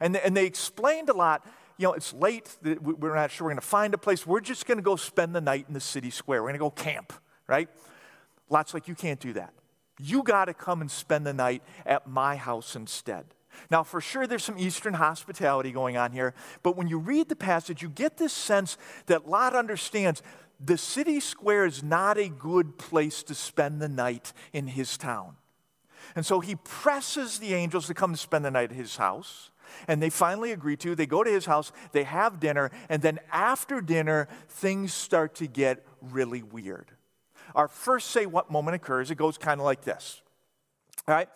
And, 0.00 0.16
and 0.16 0.36
they 0.36 0.46
explained 0.46 1.08
a 1.08 1.14
lot 1.14 1.44
you 1.78 1.86
know, 1.86 1.92
it's 1.92 2.12
late. 2.12 2.56
We're 2.62 3.14
not 3.14 3.30
sure 3.30 3.46
we're 3.46 3.52
going 3.52 3.60
to 3.60 3.66
find 3.66 3.94
a 3.94 3.98
place. 3.98 4.26
We're 4.26 4.40
just 4.40 4.66
going 4.66 4.78
to 4.78 4.82
go 4.82 4.96
spend 4.96 5.34
the 5.34 5.40
night 5.40 5.66
in 5.68 5.74
the 5.74 5.80
city 5.80 6.10
square. 6.10 6.42
We're 6.42 6.48
going 6.48 6.54
to 6.54 6.58
go 6.58 6.70
camp, 6.70 7.12
right? 7.46 7.68
Lot's 8.50 8.74
like, 8.74 8.88
you 8.88 8.96
can't 8.96 9.20
do 9.20 9.32
that. 9.34 9.54
You 10.00 10.22
got 10.24 10.46
to 10.46 10.54
come 10.54 10.80
and 10.80 10.90
spend 10.90 11.24
the 11.26 11.32
night 11.32 11.62
at 11.86 12.08
my 12.08 12.36
house 12.36 12.74
instead. 12.74 13.26
Now, 13.70 13.82
for 13.82 14.00
sure, 14.00 14.26
there's 14.26 14.44
some 14.44 14.58
Eastern 14.58 14.94
hospitality 14.94 15.72
going 15.72 15.96
on 15.96 16.12
here, 16.12 16.34
but 16.62 16.76
when 16.76 16.88
you 16.88 16.98
read 16.98 17.28
the 17.28 17.36
passage, 17.36 17.82
you 17.82 17.88
get 17.88 18.16
this 18.16 18.32
sense 18.32 18.76
that 19.06 19.28
Lot 19.28 19.54
understands 19.54 20.22
the 20.60 20.78
city 20.78 21.20
square 21.20 21.64
is 21.64 21.82
not 21.82 22.18
a 22.18 22.28
good 22.28 22.78
place 22.78 23.22
to 23.24 23.34
spend 23.34 23.80
the 23.80 23.88
night 23.88 24.32
in 24.52 24.66
his 24.66 24.96
town. 24.96 25.36
And 26.16 26.24
so 26.24 26.40
he 26.40 26.56
presses 26.56 27.38
the 27.38 27.54
angels 27.54 27.86
to 27.86 27.94
come 27.94 28.16
spend 28.16 28.44
the 28.44 28.50
night 28.50 28.70
at 28.70 28.76
his 28.76 28.96
house. 28.96 29.50
And 29.86 30.02
they 30.02 30.10
finally 30.10 30.52
agree 30.52 30.76
to. 30.78 30.94
They 30.94 31.06
go 31.06 31.22
to 31.22 31.30
his 31.30 31.44
house, 31.44 31.72
they 31.92 32.04
have 32.04 32.40
dinner, 32.40 32.70
and 32.88 33.02
then 33.02 33.20
after 33.30 33.82
dinner, 33.82 34.26
things 34.48 34.94
start 34.94 35.34
to 35.36 35.46
get 35.46 35.84
really 36.00 36.42
weird. 36.42 36.90
Our 37.54 37.68
first 37.68 38.10
say 38.10 38.24
what 38.24 38.50
moment 38.50 38.76
occurs, 38.76 39.10
it 39.10 39.16
goes 39.16 39.36
kind 39.36 39.60
of 39.60 39.66
like 39.66 39.82
this. 39.82 40.22
All 41.06 41.14
right? 41.14 41.28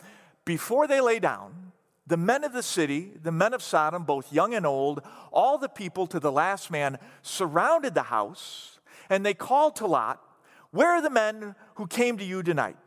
Before 0.45 0.87
they 0.87 1.01
lay 1.01 1.19
down, 1.19 1.73
the 2.07 2.17
men 2.17 2.43
of 2.43 2.53
the 2.53 2.63
city, 2.63 3.13
the 3.23 3.33
men 3.33 3.55
of 3.55 3.63
Sodom, 3.63 4.05
both 4.05 4.33
young 4.33 4.55
and 4.55 4.67
old, 4.67 5.03
all 5.31 5.59
the 5.59 5.69
people 5.69 6.07
to 6.09 6.19
the 6.19 6.33
last 6.33 6.71
man 6.71 6.99
surrounded 7.23 7.95
the 7.95 8.03
house, 8.03 8.72
and 9.13 9.27
they 9.27 9.35
called 9.35 9.77
to 9.77 9.87
Lot, 9.87 10.23
Where 10.71 10.89
are 10.89 11.03
the 11.03 11.11
men 11.11 11.55
who 11.75 11.87
came 11.87 12.17
to 12.17 12.25
you 12.25 12.43
tonight? 12.43 12.79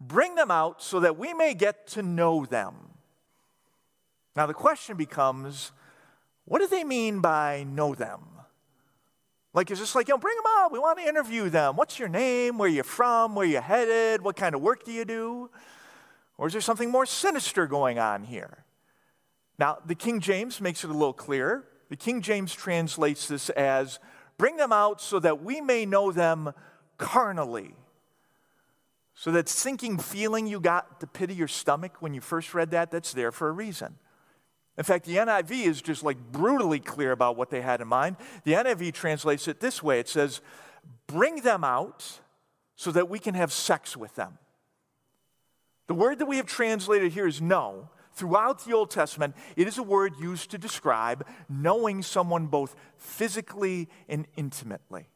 Bring 0.00 0.36
them 0.36 0.50
out 0.50 0.80
so 0.80 1.00
that 1.00 1.18
we 1.18 1.34
may 1.34 1.54
get 1.54 1.88
to 1.88 2.02
know 2.02 2.46
them. 2.46 2.74
Now, 4.36 4.46
the 4.46 4.54
question 4.54 4.96
becomes 4.96 5.72
what 6.44 6.60
do 6.60 6.68
they 6.68 6.84
mean 6.84 7.20
by 7.20 7.64
know 7.64 7.94
them? 7.96 8.20
Like, 9.54 9.70
is 9.72 9.80
this 9.80 9.96
like, 9.96 10.06
you 10.06 10.14
know, 10.14 10.18
bring 10.18 10.36
them 10.36 10.44
out. 10.58 10.72
We 10.72 10.78
want 10.78 10.98
to 10.98 11.04
interview 11.04 11.48
them. 11.50 11.76
What's 11.76 11.98
your 11.98 12.08
name? 12.08 12.58
Where 12.58 12.68
are 12.68 12.72
you 12.72 12.84
from? 12.84 13.34
Where 13.34 13.46
are 13.46 13.50
you 13.50 13.60
headed? 13.60 14.22
What 14.22 14.36
kind 14.36 14.54
of 14.54 14.62
work 14.62 14.84
do 14.84 14.92
you 14.92 15.04
do? 15.04 15.50
Or 16.38 16.46
is 16.46 16.52
there 16.52 16.62
something 16.62 16.90
more 16.90 17.06
sinister 17.06 17.66
going 17.66 17.98
on 17.98 18.22
here? 18.22 18.64
Now, 19.58 19.78
the 19.84 19.94
King 19.96 20.20
James 20.20 20.60
makes 20.60 20.84
it 20.84 20.90
a 20.90 20.92
little 20.92 21.12
clearer. 21.12 21.64
The 21.90 21.96
King 21.96 22.22
James 22.22 22.54
translates 22.54 23.28
this 23.28 23.50
as, 23.50 23.98
bring 24.38 24.56
them 24.56 24.72
out 24.72 25.00
so 25.00 25.18
that 25.18 25.42
we 25.42 25.60
may 25.60 25.86
know 25.86 26.12
them 26.12 26.52
carnally. 26.98 27.74
So 29.14 29.30
that 29.32 29.48
sinking 29.48 29.98
feeling 29.98 30.46
you 30.46 30.60
got 30.60 31.00
the 31.00 31.06
pit 31.06 31.30
of 31.30 31.38
your 31.38 31.48
stomach 31.48 31.96
when 32.00 32.14
you 32.14 32.20
first 32.20 32.54
read 32.54 32.70
that, 32.70 32.90
that's 32.90 33.12
there 33.12 33.30
for 33.30 33.48
a 33.48 33.52
reason. 33.52 33.98
In 34.78 34.84
fact, 34.84 35.04
the 35.04 35.16
NIV 35.16 35.66
is 35.66 35.82
just 35.82 36.02
like 36.02 36.16
brutally 36.32 36.80
clear 36.80 37.12
about 37.12 37.36
what 37.36 37.50
they 37.50 37.60
had 37.60 37.80
in 37.80 37.88
mind. 37.88 38.16
The 38.44 38.52
NIV 38.52 38.94
translates 38.94 39.46
it 39.46 39.60
this 39.60 39.82
way 39.82 40.00
it 40.00 40.08
says, 40.08 40.40
Bring 41.06 41.42
them 41.42 41.62
out 41.62 42.20
so 42.74 42.90
that 42.90 43.08
we 43.08 43.18
can 43.18 43.34
have 43.34 43.52
sex 43.52 43.96
with 43.96 44.14
them. 44.14 44.38
The 45.88 45.94
word 45.94 46.18
that 46.20 46.26
we 46.26 46.38
have 46.38 46.46
translated 46.46 47.12
here 47.12 47.26
is 47.26 47.40
know. 47.40 47.90
Throughout 48.14 48.64
the 48.64 48.74
Old 48.74 48.90
Testament, 48.90 49.34
it 49.56 49.66
is 49.66 49.78
a 49.78 49.82
word 49.82 50.14
used 50.20 50.50
to 50.50 50.58
describe 50.58 51.26
knowing 51.48 52.02
someone 52.02 52.46
both 52.46 52.76
physically 52.96 53.88
and 54.08 54.26
intimately. 54.36 55.08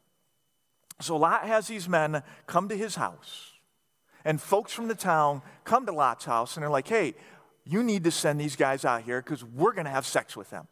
So 1.00 1.16
Lot 1.16 1.44
has 1.46 1.68
these 1.68 1.88
men 1.88 2.22
come 2.46 2.68
to 2.68 2.76
his 2.76 2.94
house, 2.94 3.52
and 4.24 4.40
folks 4.40 4.72
from 4.72 4.88
the 4.88 4.94
town 4.94 5.42
come 5.64 5.84
to 5.86 5.92
Lot's 5.92 6.24
house 6.24 6.56
and 6.56 6.62
they're 6.62 6.70
like, 6.70 6.88
hey, 6.88 7.14
you 7.64 7.82
need 7.82 8.04
to 8.04 8.10
send 8.10 8.40
these 8.40 8.56
guys 8.56 8.84
out 8.84 9.02
here 9.02 9.20
because 9.20 9.44
we're 9.44 9.72
going 9.72 9.84
to 9.84 9.90
have 9.90 10.06
sex 10.06 10.36
with 10.36 10.50
them. 10.50 10.66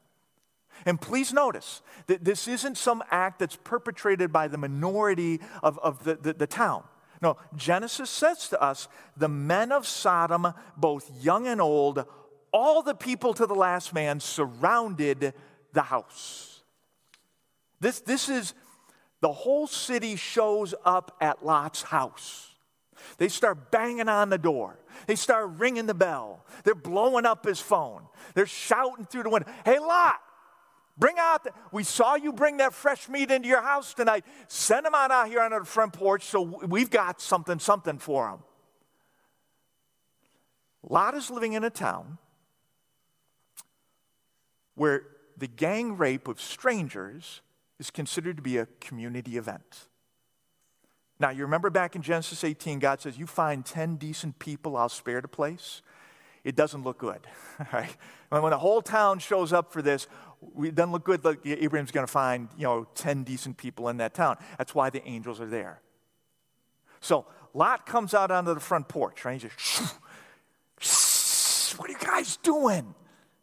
And 0.87 1.01
please 1.01 1.33
notice 1.33 1.83
that 2.07 2.25
this 2.25 2.49
isn't 2.49 2.77
some 2.77 3.03
act 3.11 3.39
that's 3.39 3.57
perpetrated 3.57 4.33
by 4.33 4.49
the 4.49 4.59
minority 4.59 5.41
of, 5.63 5.79
of 5.81 6.05
the, 6.05 6.17
the, 6.17 6.33
the 6.33 6.47
town. 6.47 6.85
No, 7.21 7.37
Genesis 7.57 8.11
says 8.11 8.49
to 8.49 8.63
us 8.63 8.89
the 9.17 9.29
men 9.29 9.73
of 9.73 9.87
Sodom, 9.87 10.53
both 10.77 11.11
young 11.23 11.47
and 11.47 11.61
old, 11.61 12.05
all 12.53 12.83
the 12.83 12.95
people 12.95 13.35
to 13.35 13.47
the 13.47 13.55
last 13.55 13.93
man 13.93 14.21
surrounded 14.21 15.35
the 15.73 15.83
house. 15.83 16.63
This, 17.81 18.01
this 18.01 18.29
is 18.29 18.55
the 19.21 19.33
whole 19.33 19.67
city 19.67 20.17
shows 20.17 20.75
up 20.85 21.17
at 21.21 21.45
Lot's 21.45 21.83
house. 21.83 22.55
They 23.19 23.29
start 23.29 23.71
banging 23.71 24.09
on 24.09 24.31
the 24.31 24.39
door. 24.39 24.79
They 25.07 25.17
start 25.17 25.51
ringing 25.59 25.87
the 25.87 25.95
bell. 25.95 26.45
They're 26.65 26.75
blowing 26.75 27.27
up 27.27 27.45
his 27.45 27.61
phone. 27.61 28.03
They're 28.35 28.47
shouting 28.47 29.05
through 29.05 29.25
the 29.25 29.31
window, 29.31 29.51
Hey, 29.65 29.79
Lot, 29.79 30.21
bring 30.99 31.17
out, 31.19 31.45
the, 31.45 31.51
we 31.73 31.85
saw 31.85 32.15
you 32.15 32.33
bring 32.33 32.59
that 32.59 32.73
fresh 32.73 33.09
meat 33.09 33.31
into 33.31 33.49
your 33.49 33.63
house 33.63 33.95
tonight. 33.95 34.25
Send 34.49 34.87
them 34.87 34.95
on 34.95 35.11
out 35.11 35.29
here 35.29 35.41
on 35.41 35.51
the 35.51 35.65
front 35.65 35.93
porch 35.93 36.25
so 36.25 36.43
we've 36.67 36.91
got 36.91 37.21
something, 37.21 37.59
something 37.59 37.99
for 37.99 38.29
them. 38.29 38.39
Lot 40.89 41.15
is 41.15 41.31
living 41.31 41.55
in 41.55 41.65
a 41.65 41.71
town 41.71 42.19
where 44.75 45.05
the 45.37 45.47
gang 45.47 45.97
rape 45.97 46.29
of 46.29 46.41
strangers 46.41 47.41
is 47.79 47.91
considered 47.91 48.37
to 48.37 48.43
be 48.43 48.59
a 48.59 48.67
community 48.81 49.37
event. 49.37 49.89
Now, 51.19 51.31
you 51.31 51.43
remember 51.43 51.71
back 51.71 51.97
in 51.97 52.03
Genesis 52.03 52.45
18, 52.45 52.81
God 52.81 53.01
says, 53.01 53.19
You 53.19 53.27
find 53.27 53.65
10 53.65 53.97
decent 53.97 54.39
people, 54.39 54.77
I'll 54.77 54.89
spare 54.89 55.21
the 55.21 55.29
place. 55.29 55.83
It 56.43 56.57
doesn't 56.57 56.83
look 56.83 56.99
good, 56.99 57.27
right? 57.73 57.97
When 58.29 58.51
the 58.51 58.59
whole 58.59 58.83
town 58.83 59.19
shows 59.19 59.53
up 59.53 59.73
for 59.73 59.81
this, 59.81 60.07
it 60.63 60.75
doesn't 60.75 60.93
look 60.93 61.05
good. 61.05 61.25
Like 61.25 61.41
Abraham's 61.45 61.91
going 61.91 62.07
to 62.07 62.13
find, 62.13 62.49
you 62.57 62.65
know, 62.65 62.87
10 62.95 63.25
decent 63.25 63.57
people 63.57 63.89
in 63.89 63.99
that 63.99 64.15
town. 64.15 64.37
That's 64.59 64.75
why 64.75 64.91
the 64.91 65.07
angels 65.07 65.41
are 65.41 65.47
there. 65.47 65.81
So 67.01 67.27
Lot 67.53 67.87
comes 67.87 68.15
out 68.15 68.31
onto 68.31 68.55
the 68.55 68.61
front 68.61 68.89
porch, 68.89 69.25
right? 69.25 69.41
He 69.41 69.49
just, 70.79 71.79
what 71.79 71.89
are 71.89 71.93
you 71.93 71.99
guys 71.99 72.37
doing? 72.39 72.95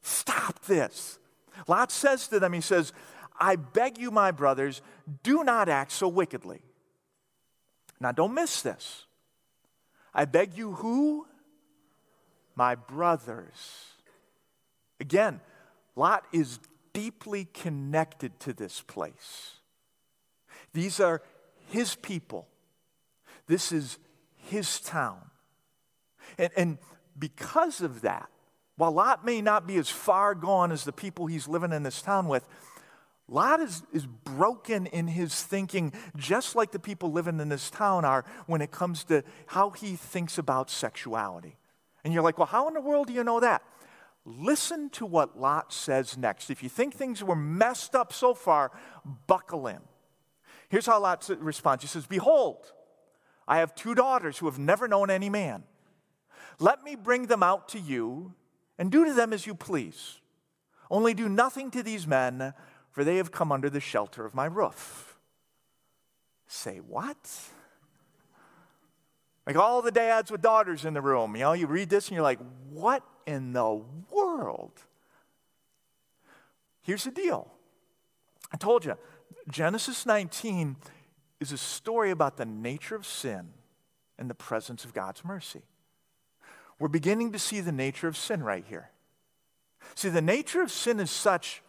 Stop 0.01 0.65
this. 0.65 1.19
Lot 1.67 1.91
says 1.91 2.27
to 2.29 2.39
them, 2.39 2.53
he 2.53 2.61
says, 2.61 2.91
I 3.39 3.55
beg 3.55 3.97
you, 3.97 4.11
my 4.11 4.31
brothers, 4.31 4.81
do 5.23 5.43
not 5.43 5.69
act 5.69 5.91
so 5.91 6.07
wickedly. 6.07 6.61
Now, 7.99 8.11
don't 8.11 8.33
miss 8.33 8.61
this. 8.61 9.05
I 10.13 10.25
beg 10.25 10.57
you, 10.57 10.73
who? 10.73 11.27
My 12.55 12.75
brothers. 12.75 13.85
Again, 14.99 15.39
Lot 15.95 16.25
is 16.31 16.59
deeply 16.93 17.45
connected 17.45 18.39
to 18.41 18.53
this 18.53 18.81
place. 18.81 19.57
These 20.73 20.99
are 20.99 21.21
his 21.69 21.95
people. 21.95 22.47
This 23.47 23.71
is 23.71 23.97
his 24.35 24.79
town. 24.79 25.19
And, 26.37 26.51
and 26.55 26.77
because 27.17 27.81
of 27.81 28.01
that, 28.01 28.29
while 28.77 28.91
Lot 28.91 29.25
may 29.25 29.41
not 29.41 29.67
be 29.67 29.77
as 29.77 29.89
far 29.89 30.33
gone 30.33 30.71
as 30.71 30.85
the 30.85 30.91
people 30.91 31.27
he's 31.27 31.47
living 31.47 31.71
in 31.71 31.83
this 31.83 32.01
town 32.01 32.27
with, 32.27 32.47
Lot 33.27 33.61
is, 33.61 33.83
is 33.93 34.05
broken 34.05 34.87
in 34.87 35.07
his 35.07 35.41
thinking, 35.41 35.93
just 36.17 36.55
like 36.55 36.71
the 36.71 36.79
people 36.79 37.11
living 37.11 37.39
in 37.39 37.49
this 37.49 37.69
town 37.69 38.03
are 38.03 38.25
when 38.45 38.61
it 38.61 38.71
comes 38.71 39.03
to 39.05 39.23
how 39.47 39.69
he 39.69 39.95
thinks 39.95 40.37
about 40.37 40.69
sexuality. 40.69 41.57
And 42.03 42.13
you're 42.13 42.23
like, 42.23 42.37
well, 42.37 42.47
how 42.47 42.67
in 42.67 42.73
the 42.73 42.81
world 42.81 43.07
do 43.07 43.13
you 43.13 43.23
know 43.23 43.39
that? 43.39 43.61
Listen 44.23 44.89
to 44.91 45.05
what 45.05 45.39
Lot 45.39 45.73
says 45.73 46.17
next. 46.17 46.49
If 46.49 46.61
you 46.61 46.69
think 46.69 46.93
things 46.93 47.23
were 47.23 47.35
messed 47.35 47.95
up 47.95 48.13
so 48.13 48.33
far, 48.33 48.71
buckle 49.27 49.67
in. 49.67 49.79
Here's 50.69 50.85
how 50.85 50.99
Lot 50.99 51.27
responds 51.39 51.83
He 51.83 51.87
says, 51.87 52.05
Behold, 52.05 52.71
I 53.47 53.57
have 53.57 53.75
two 53.75 53.95
daughters 53.95 54.37
who 54.37 54.45
have 54.45 54.59
never 54.59 54.87
known 54.87 55.09
any 55.09 55.29
man. 55.29 55.63
Let 56.59 56.83
me 56.83 56.95
bring 56.95 57.25
them 57.25 57.41
out 57.41 57.69
to 57.69 57.79
you 57.79 58.33
and 58.77 58.91
do 58.91 59.05
to 59.05 59.13
them 59.13 59.33
as 59.33 59.47
you 59.47 59.55
please. 59.55 60.19
Only 60.89 61.13
do 61.13 61.27
nothing 61.27 61.71
to 61.71 61.81
these 61.81 62.05
men 62.05 62.53
for 62.91 63.03
they 63.03 63.17
have 63.17 63.31
come 63.31 63.51
under 63.51 63.69
the 63.69 63.79
shelter 63.79 64.25
of 64.25 64.35
my 64.35 64.45
roof. 64.45 65.17
Say 66.47 66.77
what? 66.77 67.39
Like 69.47 69.55
all 69.55 69.81
the 69.81 69.91
dads 69.91 70.29
with 70.29 70.41
daughters 70.41 70.85
in 70.85 70.93
the 70.93 71.01
room, 71.01 71.35
you 71.35 71.41
know, 71.41 71.53
you 71.53 71.65
read 71.65 71.89
this 71.89 72.09
and 72.09 72.15
you're 72.15 72.23
like, 72.23 72.39
what 72.69 73.03
in 73.25 73.53
the 73.53 73.81
world? 74.11 74.73
Here's 76.81 77.03
the 77.03 77.11
deal. 77.11 77.51
I 78.51 78.57
told 78.57 78.85
you, 78.85 78.97
Genesis 79.49 80.05
19 80.05 80.75
is 81.39 81.51
a 81.51 81.57
story 81.57 82.11
about 82.11 82.37
the 82.37 82.45
nature 82.45 82.95
of 82.95 83.05
sin 83.05 83.49
and 84.17 84.29
the 84.29 84.35
presence 84.35 84.85
of 84.85 84.93
God's 84.93 85.23
mercy. 85.23 85.61
We're 86.79 86.87
beginning 86.87 87.31
to 87.31 87.39
see 87.39 87.61
the 87.61 87.71
nature 87.71 88.07
of 88.07 88.17
sin 88.17 88.43
right 88.43 88.65
here. 88.67 88.89
See, 89.95 90.09
the 90.09 90.21
nature 90.21 90.61
of 90.61 90.71
sin 90.71 90.99
is 90.99 91.11
such 91.11 91.61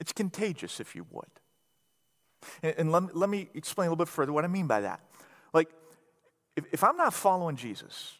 it's 0.00 0.12
contagious, 0.12 0.80
if 0.80 0.96
you 0.96 1.06
would. 1.12 1.30
And, 2.60 2.74
and 2.76 2.92
let, 2.92 3.16
let, 3.16 3.30
me 3.30 3.48
explain 3.54 3.86
a 3.86 3.90
little 3.90 4.04
bit 4.04 4.08
further 4.08 4.32
what 4.32 4.44
I 4.44 4.48
mean 4.48 4.66
by 4.66 4.80
that. 4.80 4.98
Like, 5.52 5.68
if, 6.56 6.64
if 6.72 6.82
I'm 6.82 6.96
not 6.96 7.14
following 7.14 7.54
Jesus, 7.54 8.18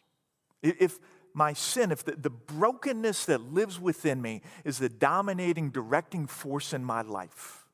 if 0.61 0.97
my 1.33 1.53
sin, 1.53 1.91
if 1.91 2.03
the, 2.03 2.13
the 2.13 2.29
brokenness 2.29 3.25
that 3.25 3.41
lives 3.41 3.79
within 3.79 4.21
me 4.21 4.41
is 4.63 4.77
the 4.77 4.89
dominating, 4.89 5.71
directing 5.71 6.27
force 6.27 6.73
in 6.73 6.83
my 6.83 7.01
life, 7.01 7.65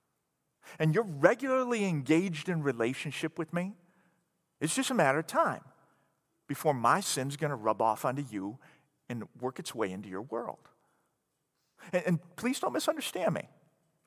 and 0.77 0.93
you're 0.93 1.03
regularly 1.03 1.85
engaged 1.85 2.47
in 2.47 2.63
relationship 2.63 3.37
with 3.37 3.53
me, 3.53 3.73
it's 4.61 4.75
just 4.75 4.91
a 4.91 4.93
matter 4.93 5.19
of 5.19 5.27
time 5.27 5.61
before 6.47 6.73
my 6.73 6.99
sin's 6.99 7.37
going 7.37 7.49
to 7.49 7.55
rub 7.55 7.81
off 7.81 8.05
onto 8.05 8.23
you 8.29 8.57
and 9.09 9.23
work 9.39 9.59
its 9.59 9.73
way 9.73 9.91
into 9.91 10.09
your 10.09 10.21
world. 10.21 10.59
And, 11.91 12.03
and 12.05 12.35
please 12.35 12.59
don't 12.59 12.73
misunderstand 12.73 13.33
me. 13.33 13.43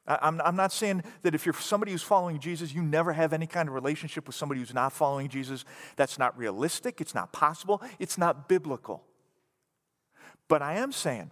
I'm, 0.06 0.40
I'm 0.40 0.56
not 0.56 0.72
saying 0.72 1.04
that 1.22 1.34
if 1.34 1.46
you're 1.46 1.54
somebody 1.54 1.92
who's 1.92 2.02
following 2.02 2.40
Jesus, 2.40 2.74
you 2.74 2.82
never 2.82 3.12
have 3.12 3.32
any 3.32 3.46
kind 3.46 3.68
of 3.68 3.74
relationship 3.74 4.26
with 4.26 4.34
somebody 4.34 4.60
who's 4.60 4.74
not 4.74 4.92
following 4.92 5.28
Jesus. 5.28 5.64
That's 5.96 6.18
not 6.18 6.36
realistic. 6.36 7.00
It's 7.00 7.14
not 7.14 7.32
possible. 7.32 7.80
It's 8.00 8.18
not 8.18 8.48
biblical. 8.48 9.04
But 10.52 10.60
I 10.60 10.74
am 10.74 10.92
saying 10.92 11.30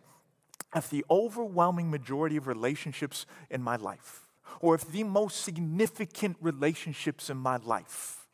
if 0.75 0.89
the 0.89 1.05
overwhelming 1.11 1.91
majority 1.91 2.39
of 2.39 2.47
relationships 2.47 3.27
in 3.51 3.63
my 3.63 3.77
life, 3.77 4.27
or 4.63 4.75
if 4.75 4.91
the 4.91 5.05
most 5.05 5.43
significant 5.43 6.39
relationships 6.41 7.29
in 7.29 7.37
my 7.37 7.59
life, 7.59 8.27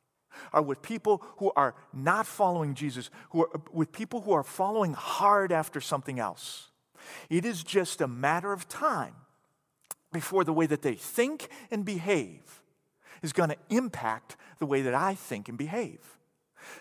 are 0.53 0.63
with 0.63 0.83
people 0.83 1.25
who 1.39 1.51
are 1.57 1.75
not 1.93 2.25
following 2.25 2.73
Jesus, 2.77 3.11
who 3.31 3.41
are 3.43 3.61
with 3.73 3.91
people 3.91 4.21
who 4.21 4.31
are 4.31 4.45
following 4.45 4.93
hard 4.93 5.51
after 5.51 5.81
something 5.81 6.21
else. 6.21 6.69
It 7.29 7.45
is 7.45 7.65
just 7.65 8.01
a 8.01 8.07
matter 8.07 8.53
of 8.53 8.69
time 8.69 9.17
before 10.13 10.45
the 10.45 10.53
way 10.53 10.67
that 10.67 10.83
they 10.83 10.95
think 10.95 11.49
and 11.69 11.85
behave 11.85 12.63
is 13.23 13.33
going 13.33 13.49
to 13.49 13.59
impact 13.71 14.37
the 14.61 14.67
way 14.67 14.83
that 14.83 14.95
I 14.95 15.17
think 15.17 15.49
and 15.49 15.59
behave. 15.59 16.17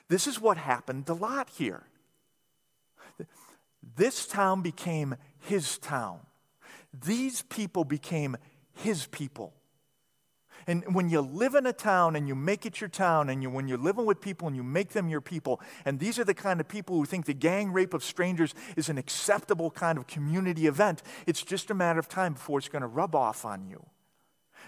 This 0.09 0.27
is 0.27 0.39
what 0.39 0.57
happened 0.57 1.07
to 1.07 1.15
Lot 1.15 1.50
here. 1.57 1.88
This 3.95 4.25
town 4.25 4.61
became 4.61 5.15
his 5.37 5.77
town. 5.77 6.19
These 6.93 7.43
people 7.43 7.83
became 7.83 8.37
his 8.73 9.05
people. 9.07 9.53
And 10.67 10.95
when 10.95 11.09
you 11.09 11.21
live 11.21 11.53
in 11.53 11.67
a 11.67 11.73
town 11.73 12.15
and 12.15 12.27
you 12.27 12.33
make 12.33 12.65
it 12.65 12.81
your 12.81 12.89
town, 12.89 13.29
and 13.29 13.43
you, 13.43 13.49
when 13.51 13.67
you're 13.67 13.77
living 13.77 14.05
with 14.05 14.19
people 14.19 14.47
and 14.47 14.57
you 14.57 14.63
make 14.63 14.89
them 14.89 15.09
your 15.09 15.21
people, 15.21 15.61
and 15.85 15.99
these 15.99 16.17
are 16.17 16.23
the 16.23 16.33
kind 16.33 16.59
of 16.59 16.67
people 16.67 16.95
who 16.95 17.05
think 17.05 17.25
the 17.25 17.35
gang 17.35 17.71
rape 17.71 17.93
of 17.93 18.03
strangers 18.03 18.55
is 18.75 18.89
an 18.89 18.97
acceptable 18.97 19.69
kind 19.69 19.99
of 19.99 20.07
community 20.07 20.65
event, 20.65 21.03
it's 21.27 21.43
just 21.43 21.69
a 21.69 21.75
matter 21.75 21.99
of 21.99 22.07
time 22.07 22.33
before 22.33 22.57
it's 22.57 22.67
going 22.67 22.81
to 22.81 22.87
rub 22.87 23.13
off 23.13 23.45
on 23.45 23.67
you. 23.67 23.85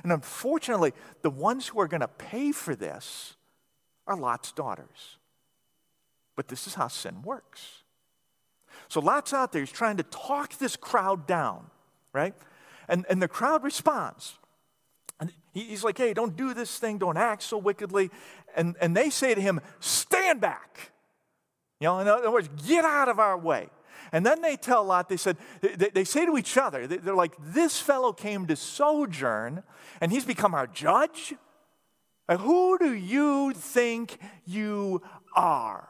And 0.03 0.11
unfortunately, 0.11 0.93
the 1.23 1.31
ones 1.31 1.67
who 1.67 1.79
are 1.79 1.87
going 1.87 2.01
to 2.01 2.07
pay 2.07 2.51
for 2.51 2.75
this 2.75 3.35
are 4.05 4.15
Lot's 4.15 4.51
daughters. 4.51 5.17
But 6.35 6.49
this 6.49 6.67
is 6.67 6.75
how 6.75 6.89
sin 6.89 7.23
works. 7.23 7.83
So 8.89 8.99
Lot's 8.99 9.33
out 9.33 9.51
there, 9.51 9.61
he's 9.61 9.71
trying 9.71 9.97
to 9.97 10.03
talk 10.03 10.57
this 10.57 10.75
crowd 10.75 11.27
down, 11.27 11.69
right? 12.13 12.33
And, 12.87 13.05
and 13.09 13.21
the 13.21 13.27
crowd 13.27 13.63
responds. 13.63 14.37
And 15.19 15.33
he's 15.53 15.83
like, 15.83 15.97
hey, 15.97 16.13
don't 16.13 16.35
do 16.35 16.53
this 16.53 16.77
thing, 16.79 16.97
don't 16.97 17.17
act 17.17 17.43
so 17.43 17.57
wickedly. 17.57 18.09
And, 18.55 18.75
and 18.79 18.95
they 18.95 19.09
say 19.09 19.35
to 19.35 19.41
him, 19.41 19.59
stand 19.79 20.41
back. 20.41 20.91
You 21.79 21.85
know, 21.85 21.99
in 21.99 22.07
other 22.07 22.31
words, 22.31 22.49
get 22.65 22.85
out 22.85 23.09
of 23.09 23.19
our 23.19 23.37
way. 23.37 23.69
And 24.11 24.25
then 24.25 24.41
they 24.41 24.55
tell 24.55 24.83
Lot, 24.83 25.09
they 25.09 25.17
said, 25.17 25.37
they, 25.61 25.89
they 25.89 26.03
say 26.03 26.25
to 26.25 26.37
each 26.37 26.57
other, 26.57 26.87
they're 26.87 27.15
like, 27.15 27.33
this 27.39 27.79
fellow 27.79 28.13
came 28.13 28.45
to 28.47 28.55
sojourn 28.55 29.63
and 29.99 30.11
he's 30.11 30.25
become 30.25 30.53
our 30.53 30.67
judge? 30.67 31.35
Like, 32.29 32.39
who 32.39 32.77
do 32.77 32.93
you 32.93 33.53
think 33.53 34.17
you 34.45 35.01
are? 35.35 35.89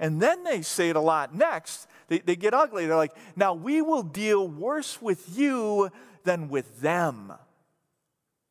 And 0.00 0.20
then 0.20 0.42
they 0.44 0.62
say 0.62 0.88
it 0.88 0.96
a 0.96 1.00
Lot 1.00 1.34
next, 1.34 1.86
they, 2.08 2.18
they 2.18 2.34
get 2.34 2.54
ugly. 2.54 2.86
They're 2.86 2.96
like, 2.96 3.14
now 3.36 3.52
we 3.54 3.82
will 3.82 4.02
deal 4.02 4.48
worse 4.48 5.00
with 5.00 5.38
you 5.38 5.90
than 6.24 6.48
with 6.48 6.80
them. 6.80 7.32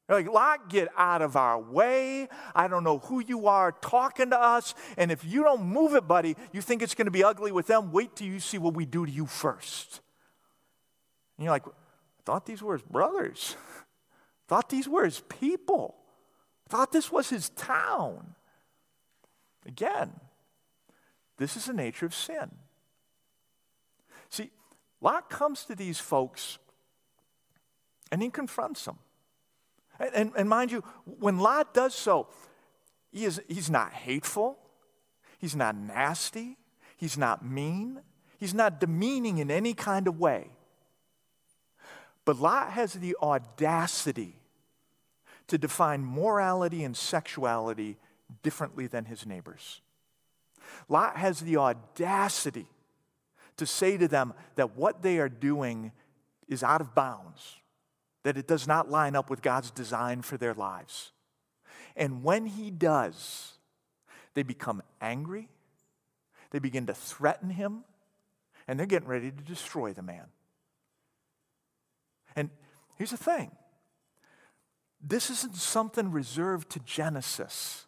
They're 0.07 0.17
like, 0.17 0.31
Lot, 0.31 0.69
get 0.69 0.87
out 0.95 1.21
of 1.21 1.35
our 1.35 1.59
way. 1.59 2.29
I 2.55 2.67
don't 2.67 2.83
know 2.83 2.99
who 2.99 3.19
you 3.19 3.47
are 3.47 3.71
talking 3.71 4.29
to 4.29 4.39
us. 4.39 4.75
And 4.95 5.11
if 5.11 5.25
you 5.25 5.43
don't 5.43 5.63
move 5.63 5.95
it, 5.95 6.07
buddy, 6.07 6.35
you 6.53 6.61
think 6.61 6.81
it's 6.81 6.95
going 6.95 7.05
to 7.05 7.11
be 7.11 7.23
ugly 7.23 7.51
with 7.51 7.67
them. 7.67 7.91
Wait 7.91 8.15
till 8.15 8.27
you 8.27 8.39
see 8.39 8.59
what 8.59 8.75
we 8.75 8.85
do 8.85 9.05
to 9.05 9.11
you 9.11 9.25
first. 9.25 10.01
And 11.37 11.45
you're 11.45 11.51
like, 11.51 11.67
I 11.67 11.71
thought 12.25 12.45
these 12.45 12.61
were 12.61 12.73
his 12.73 12.83
brothers. 12.83 13.55
I 13.59 14.45
thought 14.47 14.69
these 14.69 14.87
were 14.87 15.03
his 15.03 15.21
people. 15.29 15.95
I 16.67 16.71
thought 16.71 16.91
this 16.91 17.11
was 17.11 17.29
his 17.29 17.49
town. 17.49 18.35
Again, 19.65 20.11
this 21.39 21.55
is 21.55 21.65
the 21.65 21.73
nature 21.73 22.05
of 22.05 22.13
sin. 22.13 22.51
See, 24.29 24.51
Lot 25.01 25.29
comes 25.29 25.63
to 25.65 25.73
these 25.73 25.97
folks 25.97 26.59
and 28.11 28.21
he 28.21 28.29
confronts 28.29 28.85
them. 28.85 28.99
And, 29.99 30.11
and, 30.13 30.31
and, 30.37 30.49
mind 30.49 30.71
you, 30.71 30.83
when 31.05 31.39
Lot 31.39 31.73
does 31.73 31.95
so, 31.95 32.27
he 33.11 33.25
is, 33.25 33.41
he's 33.47 33.69
not 33.69 33.91
hateful, 33.93 34.59
he's 35.39 35.55
not 35.55 35.75
nasty, 35.75 36.57
he's 36.95 37.17
not 37.17 37.43
mean, 37.43 38.01
he's 38.37 38.53
not 38.53 38.79
demeaning 38.79 39.39
in 39.39 39.49
any 39.49 39.73
kind 39.73 40.07
of 40.07 40.19
way. 40.19 40.51
But 42.25 42.37
Lot 42.37 42.71
has 42.71 42.93
the 42.93 43.15
audacity 43.21 44.35
to 45.47 45.57
define 45.57 46.05
morality 46.05 46.83
and 46.83 46.95
sexuality 46.95 47.97
differently 48.43 48.87
than 48.87 49.05
his 49.05 49.25
neighbors. 49.25 49.81
Lot 50.87 51.17
has 51.17 51.39
the 51.39 51.57
audacity 51.57 52.67
to 53.57 53.65
say 53.65 53.97
to 53.97 54.07
them 54.07 54.33
that 54.55 54.75
what 54.75 55.01
they 55.01 55.19
are 55.19 55.29
doing 55.29 55.91
is 56.47 56.63
out 56.63 56.81
of 56.81 56.95
bounds 56.95 57.57
that 58.23 58.37
it 58.37 58.47
does 58.47 58.67
not 58.67 58.89
line 58.89 59.15
up 59.15 59.29
with 59.29 59.41
God's 59.41 59.71
design 59.71 60.21
for 60.21 60.37
their 60.37 60.53
lives. 60.53 61.11
And 61.95 62.23
when 62.23 62.45
he 62.45 62.69
does, 62.69 63.53
they 64.33 64.43
become 64.43 64.81
angry, 65.01 65.49
they 66.51 66.59
begin 66.59 66.85
to 66.87 66.93
threaten 66.93 67.49
him, 67.49 67.83
and 68.67 68.79
they're 68.79 68.85
getting 68.85 69.07
ready 69.07 69.31
to 69.31 69.43
destroy 69.43 69.93
the 69.93 70.01
man. 70.01 70.25
And 72.35 72.49
here's 72.97 73.11
the 73.11 73.17
thing 73.17 73.51
this 75.01 75.29
isn't 75.29 75.55
something 75.55 76.11
reserved 76.11 76.69
to 76.71 76.79
Genesis. 76.79 77.85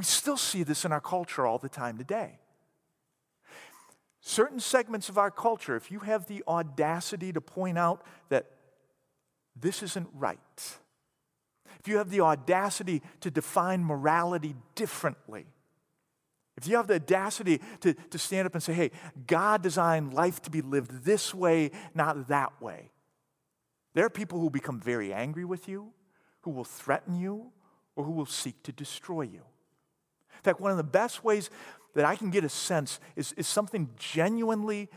We 0.00 0.04
still 0.04 0.38
see 0.38 0.62
this 0.62 0.86
in 0.86 0.92
our 0.92 1.00
culture 1.02 1.44
all 1.44 1.58
the 1.58 1.68
time 1.68 1.98
today. 1.98 2.38
Certain 4.22 4.58
segments 4.58 5.10
of 5.10 5.18
our 5.18 5.30
culture, 5.30 5.76
if 5.76 5.90
you 5.90 5.98
have 5.98 6.24
the 6.24 6.42
audacity 6.48 7.34
to 7.34 7.40
point 7.42 7.76
out 7.76 8.02
that 8.30 8.46
this 9.54 9.82
isn't 9.82 10.08
right, 10.14 10.38
if 11.80 11.86
you 11.86 11.98
have 11.98 12.08
the 12.08 12.22
audacity 12.22 13.02
to 13.20 13.30
define 13.30 13.84
morality 13.84 14.54
differently, 14.74 15.44
if 16.56 16.66
you 16.66 16.76
have 16.76 16.86
the 16.86 16.94
audacity 16.94 17.60
to, 17.80 17.92
to 17.92 18.16
stand 18.16 18.46
up 18.46 18.54
and 18.54 18.62
say, 18.62 18.72
hey, 18.72 18.92
God 19.26 19.60
designed 19.60 20.14
life 20.14 20.40
to 20.44 20.50
be 20.50 20.62
lived 20.62 21.04
this 21.04 21.34
way, 21.34 21.72
not 21.94 22.28
that 22.28 22.58
way, 22.62 22.90
there 23.92 24.06
are 24.06 24.10
people 24.10 24.40
who 24.40 24.48
become 24.48 24.80
very 24.80 25.12
angry 25.12 25.44
with 25.44 25.68
you, 25.68 25.92
who 26.40 26.52
will 26.52 26.64
threaten 26.64 27.16
you, 27.16 27.52
or 27.96 28.04
who 28.04 28.12
will 28.12 28.24
seek 28.24 28.62
to 28.62 28.72
destroy 28.72 29.20
you. 29.20 29.42
In 30.40 30.44
fact, 30.44 30.60
one 30.60 30.70
of 30.70 30.76
the 30.76 30.82
best 30.82 31.22
ways 31.22 31.50
that 31.94 32.04
I 32.04 32.16
can 32.16 32.30
get 32.30 32.44
a 32.44 32.48
sense 32.48 32.98
is, 33.16 33.32
is 33.32 33.46
something 33.46 33.90
genuinely 33.98 34.88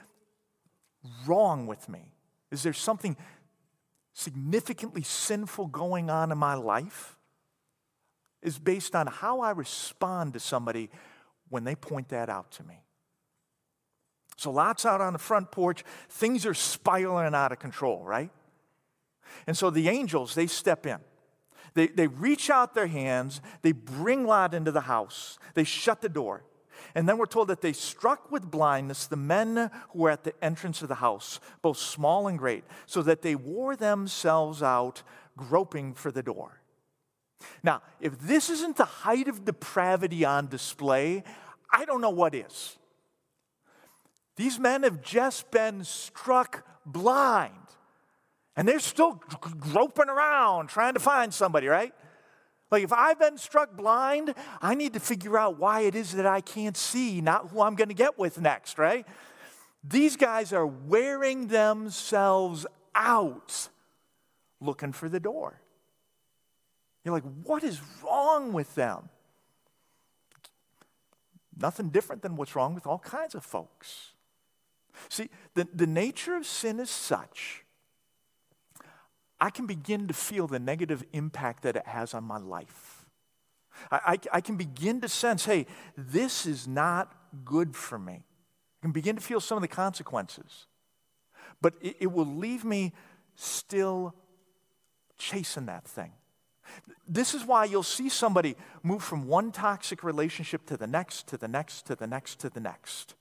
wrong 1.25 1.67
with 1.67 1.89
me? 1.89 2.13
Is 2.51 2.63
there 2.63 2.73
something 2.73 3.17
significantly 4.13 5.01
sinful 5.01 5.67
going 5.67 6.09
on 6.09 6.31
in 6.31 6.37
my 6.37 6.53
life 6.53 7.17
is 8.41 8.59
based 8.59 8.95
on 8.95 9.07
how 9.07 9.41
I 9.41 9.51
respond 9.51 10.33
to 10.33 10.39
somebody 10.39 10.89
when 11.49 11.63
they 11.63 11.75
point 11.75 12.09
that 12.09 12.29
out 12.29 12.51
to 12.51 12.63
me. 12.63 12.83
So, 14.37 14.51
Lot's 14.51 14.85
out 14.85 15.01
on 15.01 15.13
the 15.13 15.19
front 15.19 15.51
porch, 15.51 15.83
things 16.09 16.45
are 16.45 16.53
spiraling 16.53 17.35
out 17.35 17.51
of 17.51 17.59
control, 17.59 18.03
right? 18.03 18.31
And 19.47 19.55
so 19.55 19.69
the 19.69 19.87
angels, 19.87 20.35
they 20.35 20.47
step 20.47 20.85
in. 20.85 20.97
They, 21.73 21.87
they 21.87 22.07
reach 22.07 22.49
out 22.49 22.75
their 22.75 22.87
hands, 22.87 23.41
they 23.61 23.71
bring 23.71 24.25
Lot 24.25 24.53
into 24.53 24.71
the 24.71 24.81
house, 24.81 25.39
they 25.53 25.63
shut 25.63 26.01
the 26.01 26.09
door. 26.09 26.43
And 26.95 27.07
then 27.09 27.17
we're 27.17 27.25
told 27.25 27.47
that 27.47 27.61
they 27.61 27.73
struck 27.73 28.31
with 28.31 28.51
blindness 28.51 29.07
the 29.07 29.15
men 29.15 29.71
who 29.89 29.99
were 29.99 30.11
at 30.11 30.23
the 30.23 30.33
entrance 30.43 30.81
of 30.81 30.89
the 30.89 30.95
house, 30.95 31.39
both 31.61 31.77
small 31.77 32.27
and 32.27 32.37
great, 32.37 32.63
so 32.85 33.01
that 33.01 33.21
they 33.21 33.35
wore 33.35 33.75
themselves 33.75 34.61
out 34.61 35.01
groping 35.35 35.93
for 35.93 36.11
the 36.11 36.21
door. 36.21 36.61
Now, 37.63 37.81
if 37.99 38.19
this 38.19 38.49
isn't 38.49 38.77
the 38.77 38.85
height 38.85 39.27
of 39.27 39.45
depravity 39.45 40.23
on 40.23 40.47
display, 40.47 41.23
I 41.71 41.85
don't 41.85 42.01
know 42.01 42.09
what 42.09 42.35
is. 42.35 42.77
These 44.35 44.59
men 44.59 44.83
have 44.83 45.01
just 45.01 45.51
been 45.51 45.83
struck 45.83 46.65
blind, 46.85 47.53
and 48.55 48.67
they're 48.67 48.79
still 48.79 49.21
groping 49.41 50.09
around 50.09 50.67
trying 50.67 50.93
to 50.93 50.99
find 50.99 51.33
somebody, 51.33 51.67
right? 51.67 51.93
Like, 52.71 52.83
if 52.83 52.93
I've 52.93 53.19
been 53.19 53.37
struck 53.37 53.75
blind, 53.75 54.33
I 54.61 54.73
need 54.73 54.93
to 54.93 54.99
figure 54.99 55.37
out 55.37 55.59
why 55.59 55.81
it 55.81 55.95
is 55.95 56.13
that 56.13 56.25
I 56.25 56.41
can't 56.41 56.75
see, 56.75 57.21
not 57.21 57.49
who 57.49 57.61
I'm 57.61 57.75
going 57.75 57.89
to 57.89 57.93
get 57.93 58.17
with 58.17 58.41
next, 58.41 58.79
right? 58.79 59.05
These 59.83 60.17
guys 60.17 60.53
are 60.53 60.65
wearing 60.65 61.47
themselves 61.47 62.65
out 62.95 63.69
looking 64.59 64.91
for 64.91 65.09
the 65.09 65.19
door. 65.19 65.61
You're 67.03 67.13
like, 67.13 67.25
what 67.43 67.63
is 67.63 67.81
wrong 68.03 68.53
with 68.53 68.73
them? 68.75 69.09
Nothing 71.55 71.89
different 71.89 72.21
than 72.21 72.35
what's 72.35 72.55
wrong 72.55 72.73
with 72.73 72.87
all 72.87 72.99
kinds 72.99 73.35
of 73.35 73.43
folks. 73.43 74.13
See, 75.09 75.29
the, 75.53 75.67
the 75.73 75.85
nature 75.87 76.35
of 76.35 76.45
sin 76.45 76.79
is 76.79 76.89
such 76.89 77.62
I 79.39 79.49
can 79.49 79.65
begin 79.65 80.07
to 80.07 80.13
feel 80.13 80.47
the 80.47 80.59
negative 80.59 81.03
impact 81.13 81.63
that 81.63 81.75
it 81.75 81.87
has 81.87 82.13
on 82.13 82.23
my 82.23 82.37
life. 82.37 83.05
I, 83.91 83.99
I, 84.05 84.37
I, 84.37 84.41
can 84.41 84.55
begin 84.55 85.01
to 85.01 85.09
sense, 85.09 85.45
hey, 85.45 85.65
this 85.97 86.45
is 86.45 86.67
not 86.67 87.13
good 87.43 87.75
for 87.75 87.97
me. 87.97 88.23
I 88.23 88.81
can 88.81 88.91
begin 88.91 89.15
to 89.15 89.21
feel 89.21 89.39
some 89.39 89.57
of 89.57 89.61
the 89.61 89.67
consequences. 89.67 90.67
But 91.61 91.73
it, 91.81 91.97
it 92.01 92.11
will 92.11 92.25
leave 92.25 92.63
me 92.63 92.93
still 93.35 94.13
chasing 95.17 95.65
that 95.65 95.85
thing. 95.85 96.11
This 97.07 97.33
is 97.33 97.45
why 97.45 97.65
you'll 97.65 97.83
see 97.83 98.09
somebody 98.09 98.55
move 98.81 99.03
from 99.03 99.27
one 99.27 99.51
toxic 99.51 100.03
relationship 100.03 100.65
to 100.67 100.77
the 100.77 100.87
next, 100.87 101.27
to 101.27 101.37
the 101.37 101.47
next, 101.47 101.85
to 101.87 101.95
the 101.95 102.07
next, 102.07 102.39
to 102.39 102.49
the 102.49 102.59
next. 102.59 103.15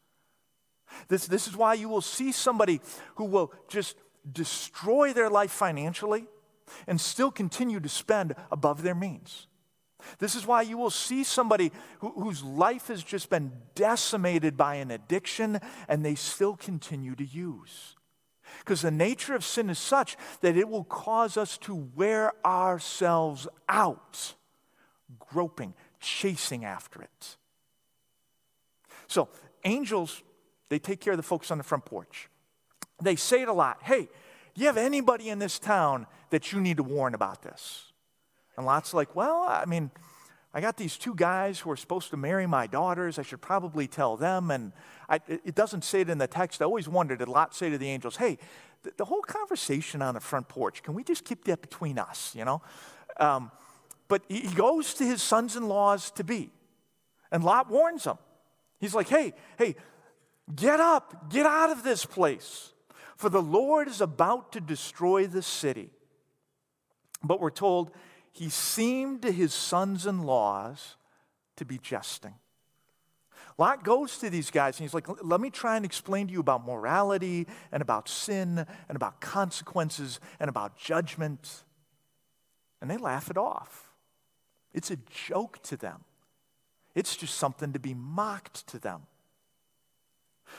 This, 1.08 1.26
this 1.26 1.48
is 1.48 1.56
why 1.56 1.74
you 1.74 1.88
will 1.88 2.00
see 2.00 2.32
somebody 2.32 2.80
who 3.16 3.24
will 3.24 3.52
just 3.68 3.96
destroy 4.30 5.12
their 5.12 5.30
life 5.30 5.50
financially 5.50 6.26
and 6.86 7.00
still 7.00 7.30
continue 7.30 7.80
to 7.80 7.88
spend 7.88 8.34
above 8.50 8.82
their 8.82 8.94
means. 8.94 9.46
This 10.18 10.34
is 10.34 10.46
why 10.46 10.62
you 10.62 10.76
will 10.76 10.90
see 10.90 11.24
somebody 11.24 11.72
who, 12.00 12.10
whose 12.10 12.42
life 12.42 12.88
has 12.88 13.02
just 13.02 13.30
been 13.30 13.52
decimated 13.74 14.56
by 14.56 14.76
an 14.76 14.90
addiction 14.90 15.60
and 15.88 16.04
they 16.04 16.14
still 16.14 16.56
continue 16.56 17.14
to 17.14 17.24
use. 17.24 17.96
Because 18.58 18.82
the 18.82 18.90
nature 18.90 19.34
of 19.34 19.44
sin 19.44 19.70
is 19.70 19.78
such 19.78 20.16
that 20.40 20.56
it 20.56 20.68
will 20.68 20.84
cause 20.84 21.36
us 21.36 21.56
to 21.58 21.74
wear 21.94 22.32
ourselves 22.44 23.48
out, 23.68 24.34
groping, 25.18 25.74
chasing 26.00 26.64
after 26.64 27.00
it. 27.00 27.36
So, 29.06 29.28
angels, 29.64 30.22
they 30.68 30.78
take 30.78 31.00
care 31.00 31.12
of 31.12 31.16
the 31.16 31.22
folks 31.22 31.50
on 31.50 31.58
the 31.58 31.64
front 31.64 31.84
porch 31.84 32.28
they 33.04 33.16
say 33.16 33.42
it 33.42 33.48
a 33.48 33.52
lot 33.52 33.78
hey, 33.82 34.08
do 34.54 34.60
you 34.60 34.66
have 34.66 34.76
anybody 34.76 35.28
in 35.28 35.38
this 35.38 35.58
town 35.58 36.06
that 36.30 36.52
you 36.52 36.60
need 36.60 36.76
to 36.76 36.82
warn 36.82 37.14
about 37.14 37.42
this? 37.42 37.92
And 38.56 38.66
Lot's 38.66 38.92
like, 38.92 39.16
well, 39.16 39.44
I 39.48 39.64
mean, 39.64 39.90
I 40.54 40.60
got 40.60 40.76
these 40.76 40.98
two 40.98 41.14
guys 41.14 41.58
who 41.58 41.70
are 41.70 41.76
supposed 41.76 42.10
to 42.10 42.18
marry 42.18 42.46
my 42.46 42.66
daughters. 42.66 43.18
I 43.18 43.22
should 43.22 43.40
probably 43.40 43.86
tell 43.86 44.16
them. 44.16 44.50
And 44.50 44.72
I, 45.08 45.20
it 45.26 45.54
doesn't 45.54 45.84
say 45.84 46.02
it 46.02 46.10
in 46.10 46.18
the 46.18 46.26
text. 46.26 46.60
I 46.60 46.66
always 46.66 46.88
wondered, 46.88 47.20
did 47.20 47.28
Lot 47.28 47.54
say 47.54 47.70
to 47.70 47.78
the 47.78 47.88
angels, 47.88 48.16
hey, 48.16 48.38
the, 48.82 48.92
the 48.98 49.04
whole 49.06 49.22
conversation 49.22 50.02
on 50.02 50.12
the 50.14 50.20
front 50.20 50.48
porch, 50.48 50.82
can 50.82 50.92
we 50.92 51.04
just 51.04 51.24
keep 51.24 51.44
that 51.44 51.62
between 51.62 51.98
us, 51.98 52.34
you 52.36 52.44
know? 52.44 52.60
Um, 53.18 53.50
but 54.08 54.22
he 54.28 54.42
goes 54.48 54.92
to 54.94 55.04
his 55.04 55.22
sons 55.22 55.56
in 55.56 55.68
laws 55.68 56.10
to 56.12 56.24
be. 56.24 56.50
And 57.30 57.42
Lot 57.42 57.70
warns 57.70 58.04
them. 58.04 58.18
He's 58.78 58.94
like, 58.94 59.08
hey, 59.08 59.32
hey, 59.56 59.74
get 60.54 60.80
up, 60.80 61.30
get 61.30 61.46
out 61.46 61.70
of 61.70 61.82
this 61.82 62.04
place. 62.04 62.71
For 63.22 63.28
the 63.28 63.40
Lord 63.40 63.86
is 63.86 64.00
about 64.00 64.50
to 64.50 64.60
destroy 64.60 65.28
the 65.28 65.42
city. 65.42 65.90
But 67.22 67.40
we're 67.40 67.50
told 67.50 67.92
he 68.32 68.48
seemed 68.48 69.22
to 69.22 69.30
his 69.30 69.54
sons 69.54 70.06
in 70.06 70.24
laws 70.24 70.96
to 71.54 71.64
be 71.64 71.78
jesting. 71.78 72.34
Lot 73.58 73.84
goes 73.84 74.18
to 74.18 74.28
these 74.28 74.50
guys 74.50 74.76
and 74.76 74.84
he's 74.84 74.92
like, 74.92 75.06
let 75.22 75.40
me 75.40 75.50
try 75.50 75.76
and 75.76 75.84
explain 75.84 76.26
to 76.26 76.32
you 76.32 76.40
about 76.40 76.66
morality 76.66 77.46
and 77.70 77.80
about 77.80 78.08
sin 78.08 78.66
and 78.88 78.96
about 78.96 79.20
consequences 79.20 80.18
and 80.40 80.48
about 80.48 80.76
judgment. 80.76 81.62
And 82.80 82.90
they 82.90 82.96
laugh 82.96 83.30
it 83.30 83.36
off. 83.36 83.92
It's 84.74 84.90
a 84.90 84.96
joke 85.28 85.62
to 85.62 85.76
them, 85.76 86.02
it's 86.96 87.14
just 87.14 87.36
something 87.36 87.72
to 87.72 87.78
be 87.78 87.94
mocked 87.94 88.66
to 88.66 88.80
them. 88.80 89.02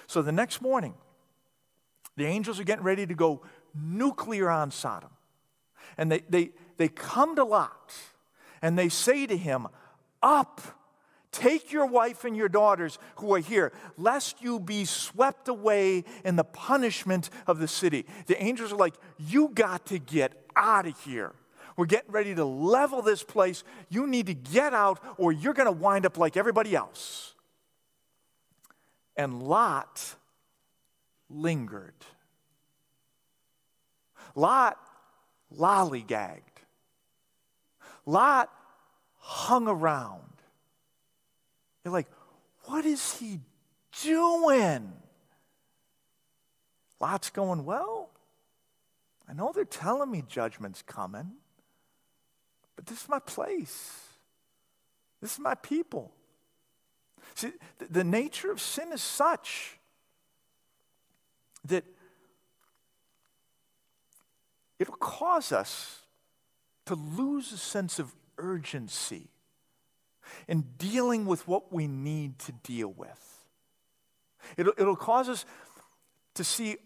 So 0.07 0.21
the 0.21 0.31
next 0.31 0.61
morning, 0.61 0.93
the 2.15 2.25
angels 2.25 2.59
are 2.59 2.63
getting 2.63 2.83
ready 2.83 3.05
to 3.05 3.15
go 3.15 3.41
nuclear 3.73 4.49
on 4.49 4.71
Sodom. 4.71 5.09
And 5.97 6.11
they, 6.11 6.21
they, 6.29 6.51
they 6.77 6.87
come 6.87 7.35
to 7.35 7.43
Lot 7.43 7.93
and 8.61 8.77
they 8.77 8.89
say 8.89 9.25
to 9.25 9.37
him, 9.37 9.67
Up, 10.21 10.61
take 11.31 11.71
your 11.71 11.85
wife 11.85 12.23
and 12.23 12.35
your 12.35 12.49
daughters 12.49 12.99
who 13.17 13.33
are 13.33 13.39
here, 13.39 13.73
lest 13.97 14.41
you 14.41 14.59
be 14.59 14.85
swept 14.85 15.47
away 15.47 16.03
in 16.23 16.35
the 16.35 16.43
punishment 16.43 17.29
of 17.47 17.59
the 17.59 17.67
city. 17.67 18.05
The 18.27 18.41
angels 18.41 18.71
are 18.71 18.77
like, 18.77 18.95
You 19.17 19.49
got 19.49 19.85
to 19.87 19.99
get 19.99 20.33
out 20.55 20.87
of 20.87 20.99
here. 21.01 21.33
We're 21.75 21.87
getting 21.87 22.11
ready 22.11 22.35
to 22.35 22.45
level 22.45 23.01
this 23.01 23.23
place. 23.23 23.63
You 23.89 24.05
need 24.05 24.27
to 24.27 24.35
get 24.35 24.73
out, 24.73 24.99
or 25.17 25.31
you're 25.31 25.53
going 25.53 25.65
to 25.65 25.71
wind 25.71 26.05
up 26.05 26.17
like 26.19 26.37
everybody 26.37 26.75
else. 26.75 27.33
And 29.15 29.41
Lot 29.41 30.15
lingered. 31.33 31.93
Lot 34.35 34.77
lollygagged. 35.55 36.41
Lot 38.05 38.49
hung 39.19 39.67
around. 39.67 40.21
You're 41.83 41.93
like, 41.93 42.07
what 42.65 42.85
is 42.85 43.17
he 43.17 43.39
doing? 44.01 44.93
Lot's 46.99 47.29
going, 47.29 47.65
well, 47.65 48.09
I 49.27 49.33
know 49.33 49.51
they're 49.53 49.65
telling 49.65 50.09
me 50.09 50.23
judgment's 50.27 50.81
coming, 50.81 51.31
but 52.75 52.85
this 52.85 53.03
is 53.03 53.09
my 53.09 53.19
place. 53.19 54.07
This 55.21 55.33
is 55.33 55.39
my 55.39 55.55
people. 55.55 56.11
See, 57.35 57.51
the 57.89 58.03
nature 58.03 58.51
of 58.51 58.61
sin 58.61 58.91
is 58.91 59.01
such 59.01 59.77
that 61.65 61.85
it'll 64.79 64.95
cause 64.95 65.51
us 65.51 66.01
to 66.85 66.95
lose 66.95 67.51
a 67.51 67.57
sense 67.57 67.99
of 67.99 68.13
urgency 68.37 69.29
in 70.47 70.65
dealing 70.77 71.25
with 71.25 71.47
what 71.47 71.71
we 71.71 71.87
need 71.87 72.39
to 72.39 72.51
deal 72.51 72.89
with. 72.89 73.45
It'll, 74.57 74.73
it'll 74.77 74.95
cause 74.95 75.29
us 75.29 75.45
to 76.35 76.43
see 76.43 76.77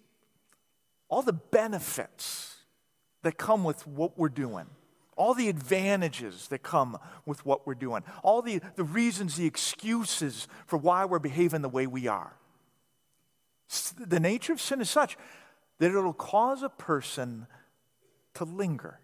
all 1.10 1.22
the 1.22 1.34
benefits 1.34 2.58
that 3.24 3.38
come 3.38 3.64
with 3.64 3.88
what 3.88 4.18
we're 4.18 4.30
doing, 4.30 4.66
all 5.16 5.34
the 5.34 5.50
advantages 5.50 6.48
that 6.50 6.62
come 6.62 6.98
with 7.26 7.46
what 7.46 7.66
we're 7.66 7.76
doing, 7.76 8.04
all 8.24 8.42
the, 8.42 8.62
the 8.76 8.84
reasons, 8.84 9.36
the 9.36 9.46
excuses 9.46 10.48
for 10.66 10.78
why 10.78 11.06
we're 11.06 11.20
behaving 11.20 11.62
the 11.62 11.70
way 11.70 11.88
we 11.88 12.08
are. 12.08 12.34
The 13.98 14.20
nature 14.20 14.54
of 14.54 14.62
sin 14.62 14.82
is 14.82 14.90
such 14.90 15.18
that 15.80 15.90
it'll 15.90 16.14
cause 16.14 16.64
a 16.64 16.70
person 16.70 17.48
to 18.36 18.46
linger. 18.46 19.00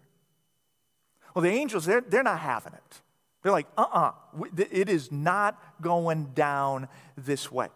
Well, 1.34 1.42
the 1.42 1.50
angels, 1.50 1.84
they're, 1.84 2.00
they're 2.00 2.22
not 2.22 2.40
having 2.40 2.72
it. 2.72 3.00
They're 3.42 3.52
like, 3.52 3.66
uh 3.76 3.82
uh-uh, 3.92 4.12
uh 4.40 4.46
it 4.70 4.88
is 4.88 5.12
not 5.12 5.60
going 5.82 6.32
down 6.34 6.88
this 7.16 7.52
way. 7.52 7.68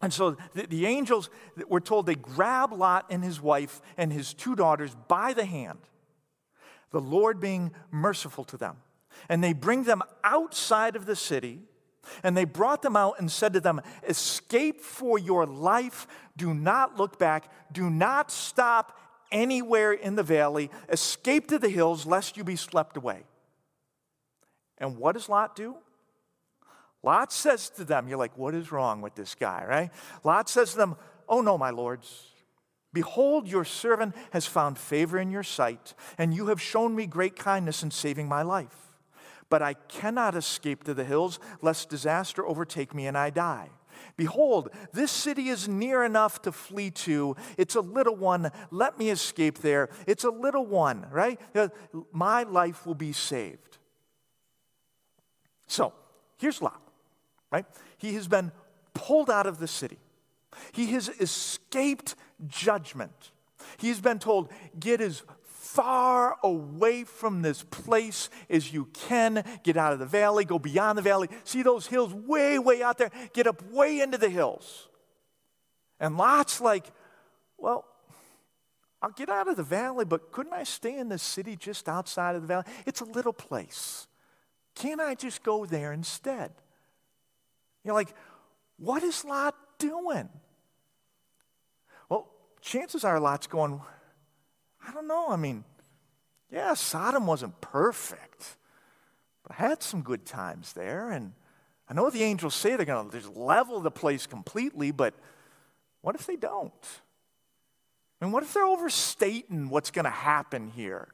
And 0.00 0.12
so 0.12 0.36
the, 0.54 0.66
the, 0.66 0.86
angels, 0.86 1.30
we're 1.68 1.80
told 1.80 2.06
they 2.06 2.14
grab 2.14 2.72
Lot 2.72 3.06
and 3.10 3.24
his 3.24 3.40
wife 3.40 3.80
and 3.96 4.12
his 4.12 4.32
two 4.32 4.54
daughters 4.54 4.94
by 5.08 5.32
the 5.32 5.44
hand, 5.44 5.78
the 6.90 7.00
Lord 7.00 7.40
being 7.40 7.72
merciful 7.90 8.44
to 8.44 8.56
them. 8.56 8.76
And 9.28 9.42
they 9.42 9.52
bring 9.52 9.84
them 9.84 10.02
outside 10.22 10.94
of 10.94 11.06
the 11.06 11.16
city, 11.16 11.62
and 12.22 12.36
they 12.36 12.44
brought 12.44 12.82
them 12.82 12.96
out 12.96 13.16
and 13.18 13.30
said 13.30 13.52
to 13.52 13.60
them, 13.60 13.80
Escape 14.06 14.80
for 14.80 15.18
your 15.18 15.46
life, 15.46 16.06
do 16.36 16.54
not 16.54 16.96
look 16.96 17.18
back, 17.18 17.50
do 17.72 17.90
not 17.90 18.30
stop 18.30 18.98
anywhere 19.30 19.92
in 19.92 20.16
the 20.16 20.22
valley, 20.22 20.70
escape 20.88 21.48
to 21.48 21.58
the 21.58 21.68
hills, 21.68 22.06
lest 22.06 22.36
you 22.36 22.44
be 22.44 22.56
swept 22.56 22.96
away. 22.96 23.24
And 24.78 24.96
what 24.96 25.12
does 25.12 25.28
Lot 25.28 25.56
do? 25.56 25.76
Lot 27.02 27.32
says 27.32 27.70
to 27.70 27.84
them, 27.84 28.08
You're 28.08 28.18
like, 28.18 28.36
what 28.36 28.54
is 28.54 28.72
wrong 28.72 29.00
with 29.00 29.14
this 29.14 29.34
guy, 29.34 29.64
right? 29.68 29.90
Lot 30.24 30.48
says 30.48 30.72
to 30.72 30.76
them, 30.76 30.96
Oh 31.28 31.40
no, 31.40 31.58
my 31.58 31.70
lords. 31.70 32.30
Behold, 32.92 33.48
your 33.48 33.64
servant 33.64 34.14
has 34.32 34.46
found 34.46 34.78
favor 34.78 35.18
in 35.18 35.30
your 35.30 35.42
sight, 35.42 35.94
and 36.16 36.32
you 36.32 36.46
have 36.46 36.60
shown 36.60 36.96
me 36.96 37.06
great 37.06 37.36
kindness 37.36 37.82
in 37.82 37.90
saving 37.90 38.28
my 38.28 38.42
life. 38.42 38.87
But 39.50 39.62
I 39.62 39.74
cannot 39.74 40.34
escape 40.34 40.84
to 40.84 40.94
the 40.94 41.04
hills, 41.04 41.40
lest 41.62 41.88
disaster 41.88 42.46
overtake 42.46 42.94
me 42.94 43.06
and 43.06 43.16
I 43.16 43.30
die. 43.30 43.70
Behold, 44.16 44.70
this 44.92 45.10
city 45.10 45.48
is 45.48 45.68
near 45.68 46.04
enough 46.04 46.42
to 46.42 46.52
flee 46.52 46.90
to. 46.90 47.34
It's 47.56 47.74
a 47.74 47.80
little 47.80 48.14
one. 48.14 48.50
Let 48.70 48.98
me 48.98 49.10
escape 49.10 49.58
there. 49.58 49.88
It's 50.06 50.24
a 50.24 50.30
little 50.30 50.66
one, 50.66 51.06
right? 51.10 51.40
Uh, 51.54 51.68
my 52.12 52.44
life 52.44 52.86
will 52.86 52.94
be 52.94 53.12
saved. 53.12 53.78
So, 55.66 55.92
here's 56.38 56.62
Lot 56.62 56.80
right? 57.50 57.66
He 57.96 58.14
has 58.14 58.28
been 58.28 58.52
pulled 58.94 59.30
out 59.30 59.46
of 59.46 59.58
the 59.58 59.68
city. 59.68 59.98
He 60.72 60.86
has 60.92 61.08
escaped 61.20 62.14
judgment. 62.46 63.30
He's 63.76 64.00
been 64.00 64.18
told, 64.18 64.50
get 64.78 65.00
as 65.00 65.22
far 65.68 66.36
away 66.42 67.04
from 67.04 67.42
this 67.42 67.62
place 67.62 68.30
as 68.48 68.72
you 68.72 68.86
can. 68.86 69.44
Get 69.62 69.76
out 69.76 69.92
of 69.92 69.98
the 69.98 70.06
valley, 70.06 70.44
go 70.44 70.58
beyond 70.58 70.96
the 70.96 71.02
valley. 71.02 71.28
See 71.44 71.62
those 71.62 71.86
hills 71.86 72.14
way, 72.14 72.58
way 72.58 72.82
out 72.82 72.98
there? 72.98 73.10
Get 73.34 73.46
up 73.46 73.62
way 73.70 74.00
into 74.00 74.18
the 74.18 74.30
hills. 74.30 74.88
And 76.00 76.16
Lot's 76.16 76.60
like, 76.60 76.86
well, 77.58 77.84
I'll 79.02 79.10
get 79.10 79.28
out 79.28 79.48
of 79.48 79.56
the 79.56 79.62
valley, 79.62 80.04
but 80.04 80.32
couldn't 80.32 80.52
I 80.54 80.64
stay 80.64 80.96
in 80.96 81.08
the 81.08 81.18
city 81.18 81.54
just 81.54 81.88
outside 81.88 82.34
of 82.34 82.42
the 82.42 82.48
valley? 82.48 82.64
It's 82.86 83.00
a 83.00 83.04
little 83.04 83.32
place. 83.32 84.06
Can't 84.74 85.00
I 85.00 85.14
just 85.14 85.42
go 85.42 85.66
there 85.66 85.92
instead? 85.92 86.50
You're 87.84 87.94
like, 87.94 88.14
what 88.78 89.02
is 89.02 89.24
Lot 89.24 89.54
doing? 89.78 90.28
Well, 92.08 92.28
chances 92.60 93.04
are 93.04 93.20
Lot's 93.20 93.46
going, 93.46 93.80
I 94.88 94.92
don't 94.92 95.06
know. 95.06 95.28
I 95.28 95.36
mean, 95.36 95.64
yeah, 96.50 96.72
Sodom 96.72 97.26
wasn't 97.26 97.60
perfect, 97.60 98.56
but 99.42 99.52
I 99.52 99.68
had 99.68 99.82
some 99.82 100.00
good 100.00 100.24
times 100.24 100.72
there. 100.72 101.10
And 101.10 101.34
I 101.88 101.94
know 101.94 102.08
the 102.08 102.22
angels 102.22 102.54
say 102.54 102.74
they're 102.74 102.86
going 102.86 103.10
to 103.10 103.20
just 103.20 103.36
level 103.36 103.80
the 103.80 103.90
place 103.90 104.26
completely, 104.26 104.90
but 104.90 105.14
what 106.00 106.14
if 106.14 106.26
they 106.26 106.36
don't? 106.36 106.72
I 108.20 108.24
mean, 108.24 108.32
what 108.32 108.42
if 108.42 108.54
they're 108.54 108.64
overstating 108.64 109.68
what's 109.68 109.90
going 109.90 110.06
to 110.06 110.10
happen 110.10 110.68
here? 110.68 111.08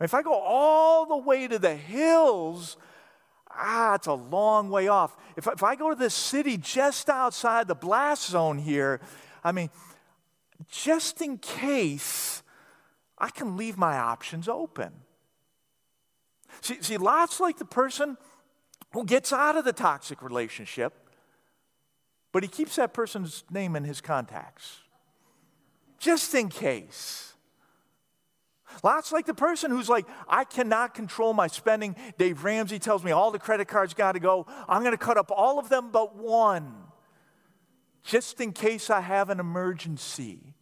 If 0.00 0.12
I 0.12 0.22
go 0.22 0.34
all 0.34 1.06
the 1.06 1.16
way 1.16 1.48
to 1.48 1.58
the 1.58 1.74
hills, 1.74 2.76
ah, 3.50 3.94
it's 3.94 4.08
a 4.08 4.12
long 4.12 4.68
way 4.68 4.88
off. 4.88 5.16
If, 5.36 5.46
if 5.46 5.62
I 5.62 5.74
go 5.74 5.88
to 5.88 5.96
this 5.96 6.14
city 6.14 6.58
just 6.58 7.08
outside 7.08 7.66
the 7.66 7.74
blast 7.74 8.28
zone 8.28 8.58
here, 8.58 9.00
I 9.42 9.52
mean, 9.52 9.70
just 10.70 11.22
in 11.22 11.38
case, 11.38 12.42
I 13.18 13.30
can 13.30 13.56
leave 13.56 13.76
my 13.76 13.96
options 13.96 14.48
open. 14.48 14.92
See, 16.60 16.78
see, 16.80 16.96
Lot's 16.96 17.40
like 17.40 17.58
the 17.58 17.64
person 17.64 18.16
who 18.92 19.04
gets 19.04 19.32
out 19.32 19.56
of 19.56 19.64
the 19.64 19.72
toxic 19.72 20.22
relationship, 20.22 20.92
but 22.32 22.42
he 22.42 22.48
keeps 22.48 22.76
that 22.76 22.92
person's 22.92 23.44
name 23.50 23.76
in 23.76 23.84
his 23.84 24.00
contacts. 24.00 24.80
Just 25.98 26.34
in 26.34 26.48
case. 26.48 27.34
Lot's 28.82 29.12
like 29.12 29.26
the 29.26 29.34
person 29.34 29.70
who's 29.70 29.88
like, 29.88 30.06
I 30.28 30.44
cannot 30.44 30.94
control 30.94 31.32
my 31.32 31.46
spending. 31.46 31.94
Dave 32.18 32.42
Ramsey 32.44 32.78
tells 32.78 33.04
me 33.04 33.12
all 33.12 33.30
the 33.30 33.38
credit 33.38 33.68
cards 33.68 33.94
got 33.94 34.12
to 34.12 34.20
go. 34.20 34.46
I'm 34.68 34.82
going 34.82 34.92
to 34.92 34.98
cut 34.98 35.16
up 35.16 35.30
all 35.30 35.58
of 35.58 35.68
them 35.68 35.90
but 35.92 36.16
one, 36.16 36.74
just 38.02 38.40
in 38.40 38.52
case 38.52 38.90
I 38.90 39.00
have 39.00 39.30
an 39.30 39.38
emergency. 39.38 40.54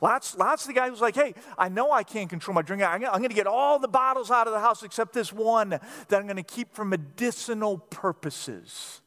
Lots, 0.00 0.36
lots 0.36 0.62
of 0.62 0.68
the 0.68 0.72
guy 0.74 0.88
who's 0.88 1.02
like, 1.02 1.14
hey, 1.14 1.34
I 1.58 1.68
know 1.68 1.92
I 1.92 2.02
can't 2.02 2.30
control 2.30 2.54
my 2.54 2.62
drinking. 2.62 2.86
I'm 2.86 3.00
going 3.00 3.28
to 3.28 3.34
get 3.34 3.46
all 3.46 3.78
the 3.78 3.88
bottles 3.88 4.30
out 4.30 4.46
of 4.46 4.52
the 4.54 4.60
house 4.60 4.82
except 4.82 5.12
this 5.12 5.32
one 5.32 5.70
that 5.70 6.12
I'm 6.12 6.24
going 6.24 6.36
to 6.36 6.42
keep 6.42 6.74
for 6.74 6.84
medicinal 6.84 7.78
purposes. 7.78 9.02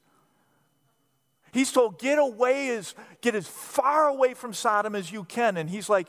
He's 1.52 1.72
told, 1.72 2.00
get 2.00 2.20
away 2.20 2.70
as, 2.70 2.94
get 3.22 3.34
as 3.34 3.48
far 3.48 4.08
away 4.08 4.34
from 4.34 4.54
Sodom 4.54 4.96
as 4.96 5.12
you 5.12 5.24
can. 5.24 5.58
And 5.58 5.70
he's 5.70 5.90
like, 5.90 6.08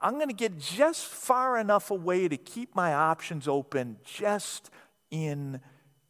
I'm 0.00 0.14
going 0.14 0.28
to 0.28 0.34
get 0.34 0.58
just 0.58 1.04
far 1.04 1.58
enough 1.58 1.90
away 1.90 2.28
to 2.28 2.36
keep 2.36 2.74
my 2.74 2.92
options 2.94 3.48
open 3.48 3.98
just 4.04 4.70
in 5.10 5.60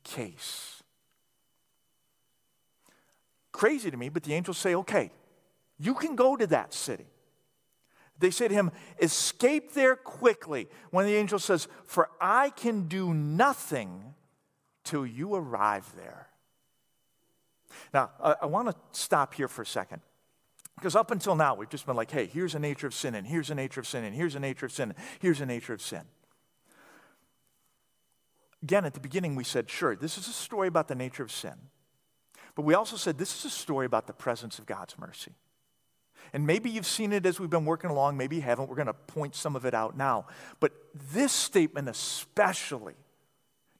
case. 0.04 0.82
Crazy 3.52 3.90
to 3.90 3.96
me, 3.96 4.08
but 4.08 4.22
the 4.22 4.34
angels 4.34 4.58
say, 4.58 4.74
okay, 4.74 5.10
you 5.78 5.94
can 5.94 6.16
go 6.16 6.36
to 6.36 6.46
that 6.48 6.72
city. 6.72 7.06
They 8.22 8.30
say 8.30 8.46
to 8.46 8.54
him, 8.54 8.70
Escape 9.00 9.72
there 9.72 9.96
quickly. 9.96 10.68
When 10.90 11.06
the 11.06 11.16
angel 11.16 11.40
says, 11.40 11.66
For 11.84 12.08
I 12.20 12.50
can 12.50 12.86
do 12.86 13.12
nothing 13.12 14.14
till 14.84 15.04
you 15.04 15.34
arrive 15.34 15.92
there. 15.96 16.28
Now, 17.92 18.10
I, 18.22 18.36
I 18.42 18.46
want 18.46 18.68
to 18.68 18.76
stop 18.92 19.34
here 19.34 19.48
for 19.48 19.62
a 19.62 19.66
second. 19.66 20.02
Because 20.76 20.94
up 20.94 21.10
until 21.10 21.34
now, 21.34 21.56
we've 21.56 21.68
just 21.68 21.84
been 21.84 21.96
like, 21.96 22.12
hey, 22.12 22.26
here's 22.26 22.52
the 22.52 22.60
nature 22.60 22.86
of 22.86 22.94
sin, 22.94 23.16
and 23.16 23.26
here's 23.26 23.48
the 23.48 23.56
nature 23.56 23.80
of 23.80 23.88
sin, 23.88 24.04
and 24.04 24.14
here's 24.14 24.34
the 24.34 24.40
nature 24.40 24.66
of 24.66 24.72
sin, 24.72 24.94
here's 25.18 25.40
the 25.40 25.46
nature 25.46 25.74
of 25.74 25.82
sin. 25.82 26.02
Again, 28.62 28.84
at 28.84 28.94
the 28.94 29.00
beginning, 29.00 29.34
we 29.34 29.44
said, 29.44 29.68
sure, 29.68 29.96
this 29.96 30.16
is 30.16 30.28
a 30.28 30.32
story 30.32 30.68
about 30.68 30.86
the 30.86 30.94
nature 30.94 31.24
of 31.24 31.32
sin. 31.32 31.54
But 32.54 32.62
we 32.62 32.74
also 32.74 32.96
said, 32.96 33.18
this 33.18 33.36
is 33.36 33.44
a 33.46 33.50
story 33.50 33.84
about 33.84 34.06
the 34.06 34.12
presence 34.12 34.60
of 34.60 34.66
God's 34.66 34.96
mercy. 34.96 35.32
And 36.32 36.46
maybe 36.46 36.70
you've 36.70 36.86
seen 36.86 37.12
it 37.12 37.26
as 37.26 37.38
we've 37.38 37.50
been 37.50 37.66
working 37.66 37.90
along, 37.90 38.16
maybe 38.16 38.36
you 38.36 38.42
haven't. 38.42 38.68
We're 38.68 38.76
going 38.76 38.86
to 38.86 38.94
point 38.94 39.34
some 39.34 39.54
of 39.54 39.66
it 39.66 39.74
out 39.74 39.96
now. 39.96 40.26
But 40.60 40.72
this 41.12 41.32
statement, 41.32 41.88
especially, 41.88 42.94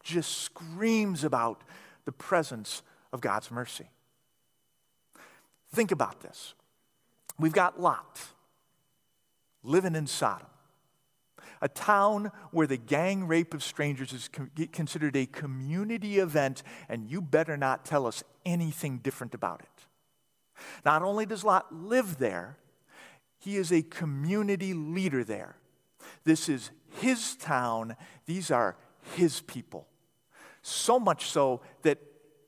just 0.02 0.38
screams 0.38 1.24
about 1.24 1.62
the 2.04 2.12
presence 2.12 2.82
of 3.12 3.20
God's 3.20 3.50
mercy. 3.50 3.88
Think 5.72 5.92
about 5.92 6.20
this. 6.20 6.54
We've 7.38 7.52
got 7.52 7.80
Lot 7.80 8.20
living 9.64 9.94
in 9.94 10.06
Sodom, 10.06 10.48
a 11.62 11.68
town 11.68 12.32
where 12.50 12.66
the 12.66 12.76
gang 12.76 13.26
rape 13.26 13.54
of 13.54 13.62
strangers 13.62 14.12
is 14.12 14.28
considered 14.72 15.16
a 15.16 15.24
community 15.24 16.18
event, 16.18 16.62
and 16.88 17.08
you 17.08 17.22
better 17.22 17.56
not 17.56 17.84
tell 17.84 18.06
us 18.06 18.24
anything 18.44 18.98
different 18.98 19.34
about 19.34 19.60
it. 19.60 19.86
Not 20.85 21.03
only 21.03 21.27
does 21.27 21.44
Lot 21.44 21.75
live 21.75 22.18
there, 22.18 22.57
he 23.38 23.57
is 23.57 23.72
a 23.72 23.83
community 23.83 24.75
leader 24.75 25.25
there. 25.25 25.57
This 26.25 26.48
is 26.48 26.70
his 27.01 27.37
town, 27.37 27.96
these 28.27 28.51
are 28.51 28.77
his 29.16 29.40
people. 29.42 29.88
So 30.62 31.01
much 31.01 31.29
so 31.29 31.61
that 31.83 31.98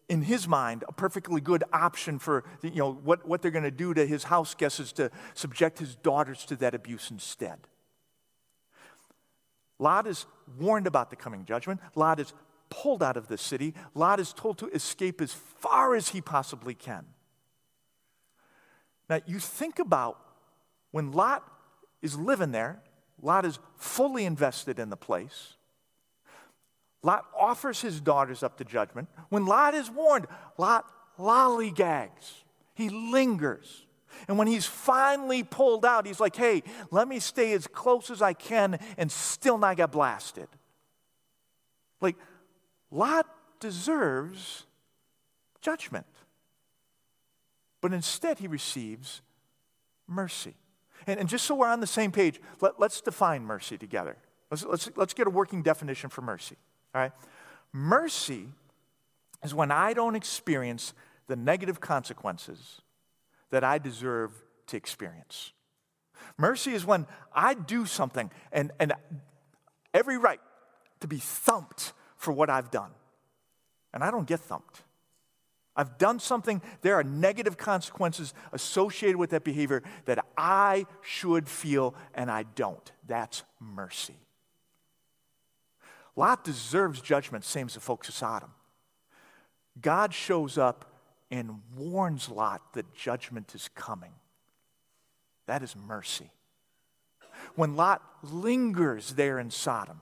in 0.09 0.23
his 0.23 0.47
mind, 0.47 0.85
a 0.87 0.93
perfectly 0.93 1.41
good 1.41 1.65
option 1.73 2.19
for 2.19 2.45
you 2.63 2.71
know, 2.77 2.93
what, 2.93 3.27
what 3.27 3.43
they're 3.43 3.51
going 3.51 3.65
to 3.65 3.71
do 3.71 3.95
to 3.95 4.07
his 4.07 4.25
house 4.25 4.55
guests 4.55 4.79
is 4.79 4.93
to 4.93 5.11
subject 5.33 5.79
his 5.79 5.97
daughters 5.97 6.45
to 6.47 6.57
that 6.57 6.75
abuse 6.75 7.11
instead. 7.11 7.59
Lot 9.79 10.07
is 10.07 10.27
warned 10.59 10.87
about 10.87 11.11
the 11.11 11.17
coming 11.17 11.45
judgment. 11.45 11.81
Lot 11.95 12.21
is 12.21 12.33
pulled 12.71 13.03
out 13.03 13.17
of 13.17 13.29
the 13.29 13.39
city. 13.39 13.75
Lot 13.95 14.21
is 14.21 14.33
told 14.33 14.59
to 14.59 14.69
escape 14.69 15.21
as 15.21 15.33
far 15.33 15.95
as 15.95 16.09
he 16.09 16.21
possibly 16.21 16.75
can. 16.75 17.07
Now, 19.09 19.21
you 19.27 19.39
think 19.39 19.79
about 19.79 20.19
when 20.91 21.13
Lot 21.13 21.45
is 22.03 22.19
living 22.19 22.53
there, 22.53 22.83
Lot 23.21 23.45
is 23.45 23.59
fully 23.77 24.25
invested 24.25 24.79
in 24.79 24.91
the 24.91 24.97
place. 24.97 25.55
Lot 27.03 27.27
offers 27.39 27.81
his 27.81 28.01
daughters 28.01 28.43
up 28.43 28.57
to 28.59 28.65
judgment. 28.65 29.09
When 29.29 29.45
Lot 29.45 29.75
is 29.75 29.91
warned, 29.91 30.27
Lot 30.57 30.87
lollygags. 31.19 32.43
He 32.75 32.89
lingers. 32.89 33.85
And 34.29 34.39
when 34.39 34.47
he's 34.47 34.67
finally 34.67 35.43
pulled 35.43 35.85
out, 35.85 36.07
he's 36.07 36.21
like, 36.21 36.37
hey, 36.37 36.63
let 36.91 37.09
me 37.09 37.19
stay 37.19 37.53
as 37.53 37.67
close 37.67 38.11
as 38.11 38.23
I 38.23 38.33
can 38.33 38.79
and 38.97 39.11
still 39.11 39.59
not 39.59 39.77
get 39.77 39.93
blasted. 39.93 40.49
Like, 42.01 42.17
Lot 42.91 43.27
deserves 43.61 44.65
judgment. 45.61 46.07
But 47.85 47.93
instead, 47.93 48.39
he 48.39 48.47
receives 48.47 49.21
mercy. 50.07 50.55
And, 51.07 51.21
and 51.21 51.29
just 51.29 51.45
so 51.45 51.55
we're 51.55 51.69
on 51.69 51.81
the 51.81 51.87
same 51.87 52.13
page, 52.13 52.41
let, 52.63 52.81
us 52.81 53.03
define 53.03 53.45
mercy 53.45 53.77
together. 53.77 54.17
Let's, 54.51 54.65
let's, 54.65 54.91
let's 54.97 55.13
get 55.13 55.27
a 55.27 55.31
working 55.31 55.63
definition 55.63 56.09
for 56.09 56.23
mercy. 56.23 56.57
All 56.95 57.03
right? 57.03 57.13
Mercy 57.75 58.47
is 59.43 59.53
when 59.53 59.71
I 59.71 59.93
don't 59.93 60.15
experience 60.15 60.95
the 61.27 61.37
negative 61.37 61.83
consequences 61.83 62.81
that 63.51 63.65
I 63.65 63.77
deserve 63.77 64.33
to 64.69 64.79
experience. 64.79 65.53
Mercy 66.39 66.73
is 66.73 66.87
when 66.87 67.07
I 67.35 67.53
do 67.53 67.85
something 67.85 68.31
and, 68.51 68.73
and 68.81 68.95
every 69.93 70.17
right 70.17 70.41
to 71.01 71.07
be 71.07 71.19
thumped 71.19 71.93
for 72.17 72.33
what 72.33 72.49
I've 72.49 72.71
done. 72.71 72.93
And 73.93 74.03
I 74.03 74.11
don't 74.11 74.27
get 74.27 74.41
thumped. 74.41 74.84
I've 75.77 75.99
done 75.99 76.21
something, 76.21 76.63
there 76.83 76.95
are 76.95 77.03
negative 77.03 77.57
consequences 77.57 78.33
associated 78.53 79.17
with 79.17 79.31
that 79.31 79.43
behavior 79.43 79.83
that 80.05 80.25
I 80.37 80.87
should 81.03 81.49
feel 81.49 81.95
and 82.15 82.31
I 82.31 82.45
don't. 82.55 82.93
That's 83.07 83.43
mercy. 83.59 84.19
Lot 86.17 86.45
deserves 86.45 87.01
judgment, 87.01 87.45
same 87.45 87.67
as 87.67 87.75
the 87.75 87.81
folks 87.81 88.09
of 88.09 88.15
Sodom. 88.15 88.51
God 89.81 90.15
shows 90.15 90.57
up 90.57 90.85
and 91.31 91.61
warns 91.77 92.29
Lot 92.29 92.75
that 92.75 92.95
judgment 92.95 93.55
is 93.55 93.69
coming. 93.75 94.13
That 95.47 95.63
is 95.63 95.75
mercy. 95.75 96.31
When 97.57 97.75
Lot 97.75 98.01
lingers 98.23 99.15
there 99.15 99.41
in 99.41 99.51
Sodom, 99.51 100.01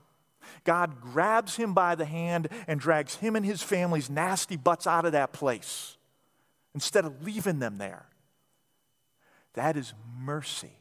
God 0.63 1.01
grabs 1.01 1.55
him 1.55 1.73
by 1.73 1.95
the 1.95 2.05
hand 2.05 2.47
and 2.67 2.79
drags 2.79 3.15
him 3.15 3.35
and 3.35 3.45
his 3.45 3.61
family's 3.61 4.09
nasty 4.09 4.57
butts 4.57 4.87
out 4.87 5.05
of 5.05 5.11
that 5.11 5.33
place 5.33 5.97
instead 6.73 7.05
of 7.05 7.23
leaving 7.23 7.59
them 7.59 7.77
there. 7.77 8.05
That 9.53 9.77
is 9.77 9.93
mercy. 10.19 10.77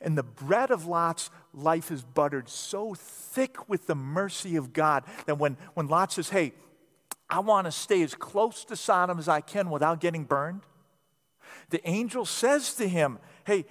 And 0.00 0.16
the 0.16 0.22
bread 0.22 0.70
of 0.70 0.86
Lot's 0.86 1.30
life 1.52 1.90
is 1.90 2.02
buttered 2.02 2.48
so 2.48 2.94
thick 2.94 3.68
with 3.68 3.86
the 3.86 3.94
mercy 3.94 4.56
of 4.56 4.72
God 4.72 5.04
that 5.26 5.38
when, 5.38 5.56
when 5.74 5.88
Lot 5.88 6.12
says, 6.12 6.30
Hey, 6.30 6.52
I 7.28 7.40
want 7.40 7.66
to 7.66 7.72
stay 7.72 8.02
as 8.02 8.14
close 8.14 8.64
to 8.66 8.76
Sodom 8.76 9.18
as 9.18 9.28
I 9.28 9.40
can 9.40 9.70
without 9.70 10.00
getting 10.00 10.24
burned, 10.24 10.62
the 11.70 11.86
angel 11.88 12.24
says 12.24 12.74
to 12.74 12.88
him, 12.88 13.18
Hey, 13.44 13.66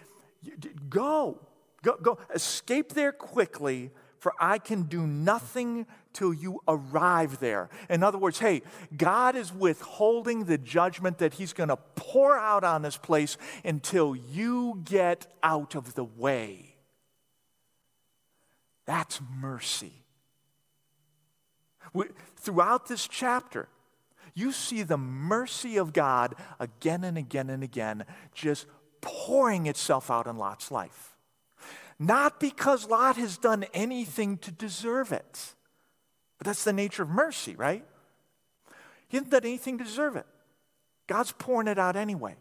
go, 0.90 1.40
go, 1.82 1.98
go, 2.02 2.18
escape 2.34 2.94
there 2.94 3.12
quickly, 3.12 3.92
for 4.28 4.34
I 4.42 4.58
can 4.58 4.84
do 4.84 5.08
nothing 5.08 5.86
till 6.12 6.34
you 6.34 6.60
arrive 6.68 7.40
there. 7.40 7.70
In 7.90 8.04
other 8.04 8.18
words, 8.18 8.40
hey, 8.40 8.62
God 8.98 9.38
is 9.38 9.54
withholding 9.54 10.44
the 10.44 10.58
judgment 10.58 11.20
that 11.20 11.36
He's 11.36 11.54
going 11.54 11.70
to 11.70 11.78
pour 11.96 12.38
out 12.38 12.66
on 12.66 12.82
this 12.82 12.98
place 12.98 13.38
until 13.64 14.18
you 14.18 14.82
get 14.84 15.34
out 15.42 15.76
of 15.76 15.94
the 15.94 16.04
way. 16.04 16.76
That's 18.86 19.22
mercy. 19.34 20.04
We, 21.94 22.08
throughout 22.36 22.90
this 22.90 23.08
chapter, 23.08 23.70
you 24.34 24.52
see 24.52 24.84
the 24.84 24.98
mercy 24.98 25.78
of 25.78 25.94
God 25.94 26.36
again 26.60 27.06
and 27.06 27.18
again 27.18 27.50
and 27.50 27.64
again 27.64 28.04
just 28.34 28.66
pouring 29.00 29.68
itself 29.68 30.12
out 30.12 30.28
in 30.28 30.36
Lot's 30.36 30.70
life. 30.70 31.17
Not 32.00 32.40
because 32.40 32.88
Lot 32.88 33.18
has 33.18 33.38
done 33.38 33.66
anything 33.74 34.38
to 34.40 34.52
deserve 34.52 35.12
it, 35.12 35.56
but 36.38 36.46
that's 36.46 36.64
the 36.64 36.74
nature 36.74 37.04
of 37.04 37.10
mercy, 37.10 37.56
right? 37.56 37.84
He 39.08 39.18
hasn't 39.18 39.32
done 39.32 39.46
anything 39.46 39.78
to 39.80 39.84
deserve 39.84 40.16
it. 40.16 40.26
God's 41.08 41.32
pouring 41.32 41.68
it 41.68 41.80
out 41.80 41.96
anyway. 41.96 42.36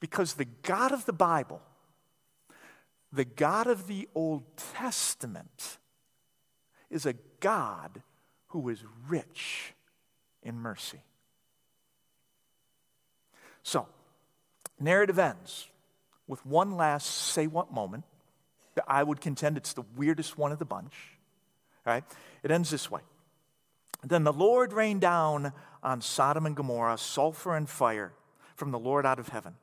Because 0.00 0.34
the 0.34 0.46
God 0.62 0.92
of 0.92 1.04
the 1.04 1.12
Bible, 1.12 1.60
the 3.12 3.24
God 3.24 3.66
of 3.66 3.88
the 3.88 4.08
Old 4.14 4.44
Testament, 4.56 5.78
is 6.88 7.04
a 7.04 7.14
God 7.40 8.02
who 8.48 8.68
is 8.68 8.84
rich 9.08 9.74
in 10.42 10.54
mercy. 10.54 11.02
So, 13.62 13.86
narrative 14.80 15.18
ends 15.18 15.68
with 16.28 16.44
one 16.46 16.76
last 16.76 17.06
say 17.06 17.48
what 17.48 17.72
moment. 17.72 18.04
I 18.86 19.02
would 19.02 19.20
contend 19.20 19.56
it's 19.56 19.72
the 19.72 19.84
weirdest 19.96 20.38
one 20.38 20.52
of 20.52 20.60
the 20.60 20.64
bunch. 20.64 20.94
Right? 21.84 22.04
It 22.44 22.50
ends 22.50 22.70
this 22.70 22.90
way. 22.90 23.00
Then 24.04 24.22
the 24.22 24.32
Lord 24.32 24.72
rained 24.72 25.00
down 25.00 25.52
on 25.82 26.00
Sodom 26.00 26.46
and 26.46 26.54
Gomorrah 26.54 26.98
sulfur 26.98 27.56
and 27.56 27.68
fire 27.68 28.12
from 28.54 28.70
the 28.70 28.78
Lord 28.78 29.04
out 29.04 29.18
of 29.18 29.28
heaven. 29.28 29.54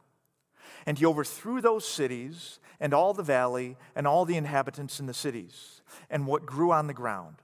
And 0.86 0.98
he 0.98 1.06
overthrew 1.06 1.62
those 1.62 1.88
cities 1.88 2.60
and 2.80 2.94
all 2.94 3.14
the 3.14 3.24
valley 3.24 3.78
and 3.96 4.06
all 4.06 4.26
the 4.26 4.38
inhabitants 4.38 5.00
in 5.00 5.06
the 5.06 5.14
cities 5.14 5.82
and 6.10 6.28
what 6.28 6.46
grew 6.46 6.72
on 6.72 6.88
the 6.88 6.94
ground. 6.94 7.36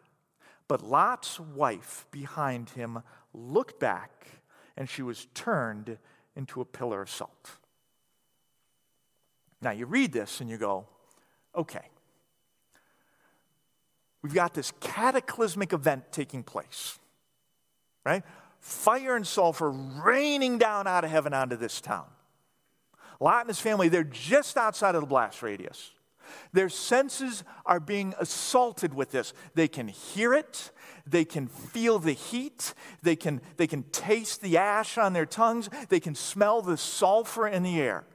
But 0.67 0.83
Lot's 0.83 1.39
wife 1.39 2.05
behind 2.11 2.71
him 2.71 3.03
looked 3.33 3.79
back 3.79 4.27
and 4.75 4.89
she 4.89 5.01
was 5.01 5.27
turned 5.33 5.97
into 6.35 6.61
a 6.61 6.65
pillar 6.65 7.01
of 7.01 7.09
salt. 7.09 7.51
Now, 9.61 9.71
you 9.71 9.85
read 9.85 10.11
this 10.11 10.41
and 10.41 10.49
you 10.49 10.57
go, 10.57 10.87
okay, 11.55 11.85
we've 14.21 14.33
got 14.33 14.53
this 14.53 14.71
cataclysmic 14.79 15.71
event 15.73 16.11
taking 16.11 16.43
place, 16.43 16.97
right? 18.05 18.23
Fire 18.59 19.15
and 19.15 19.25
sulfur 19.25 19.69
raining 19.69 20.57
down 20.57 20.87
out 20.87 21.03
of 21.03 21.11
heaven 21.11 21.33
onto 21.33 21.55
this 21.55 21.79
town. 21.79 22.05
Lot 23.19 23.41
and 23.41 23.49
his 23.49 23.59
family, 23.59 23.87
they're 23.87 24.03
just 24.03 24.57
outside 24.57 24.95
of 24.95 25.01
the 25.01 25.07
blast 25.07 25.43
radius. 25.43 25.91
Their 26.53 26.69
senses 26.69 27.43
are 27.65 27.79
being 27.79 28.13
assaulted 28.19 28.93
with 28.93 29.11
this. 29.11 29.33
They 29.53 29.67
can 29.67 29.87
hear 29.87 30.33
it, 30.33 30.71
they 31.05 31.25
can 31.25 31.47
feel 31.47 31.99
the 31.99 32.13
heat, 32.13 32.73
they 33.03 33.15
can, 33.15 33.41
they 33.57 33.67
can 33.67 33.83
taste 33.91 34.41
the 34.41 34.57
ash 34.57 34.97
on 34.97 35.13
their 35.13 35.25
tongues, 35.25 35.69
they 35.89 35.99
can 35.99 36.15
smell 36.15 36.61
the 36.61 36.77
sulfur 36.77 37.47
in 37.47 37.63
the 37.63 37.79
air. 37.79 38.05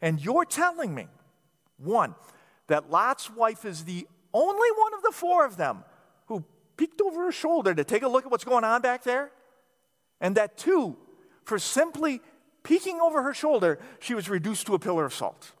And 0.00 0.20
you're 0.20 0.44
telling 0.44 0.94
me, 0.94 1.08
one, 1.78 2.14
that 2.68 2.90
Lot's 2.90 3.30
wife 3.30 3.64
is 3.64 3.84
the 3.84 4.06
only 4.32 4.68
one 4.76 4.94
of 4.94 5.02
the 5.02 5.12
four 5.12 5.44
of 5.44 5.56
them 5.56 5.84
who 6.26 6.44
peeked 6.76 7.00
over 7.00 7.24
her 7.24 7.32
shoulder 7.32 7.74
to 7.74 7.84
take 7.84 8.02
a 8.02 8.08
look 8.08 8.24
at 8.24 8.30
what's 8.30 8.44
going 8.44 8.64
on 8.64 8.82
back 8.82 9.04
there? 9.04 9.30
And 10.20 10.36
that 10.36 10.58
two, 10.58 10.96
for 11.44 11.58
simply 11.58 12.20
peeking 12.62 13.00
over 13.00 13.22
her 13.22 13.34
shoulder, 13.34 13.78
she 14.00 14.14
was 14.14 14.28
reduced 14.28 14.66
to 14.66 14.74
a 14.74 14.78
pillar 14.78 15.04
of 15.04 15.14
salt. 15.14 15.52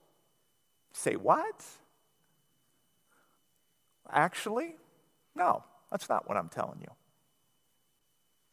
Say 0.92 1.16
what? 1.16 1.64
Actually, 4.10 4.74
no, 5.34 5.64
that's 5.90 6.08
not 6.08 6.28
what 6.28 6.36
I'm 6.36 6.48
telling 6.48 6.80
you. 6.80 6.88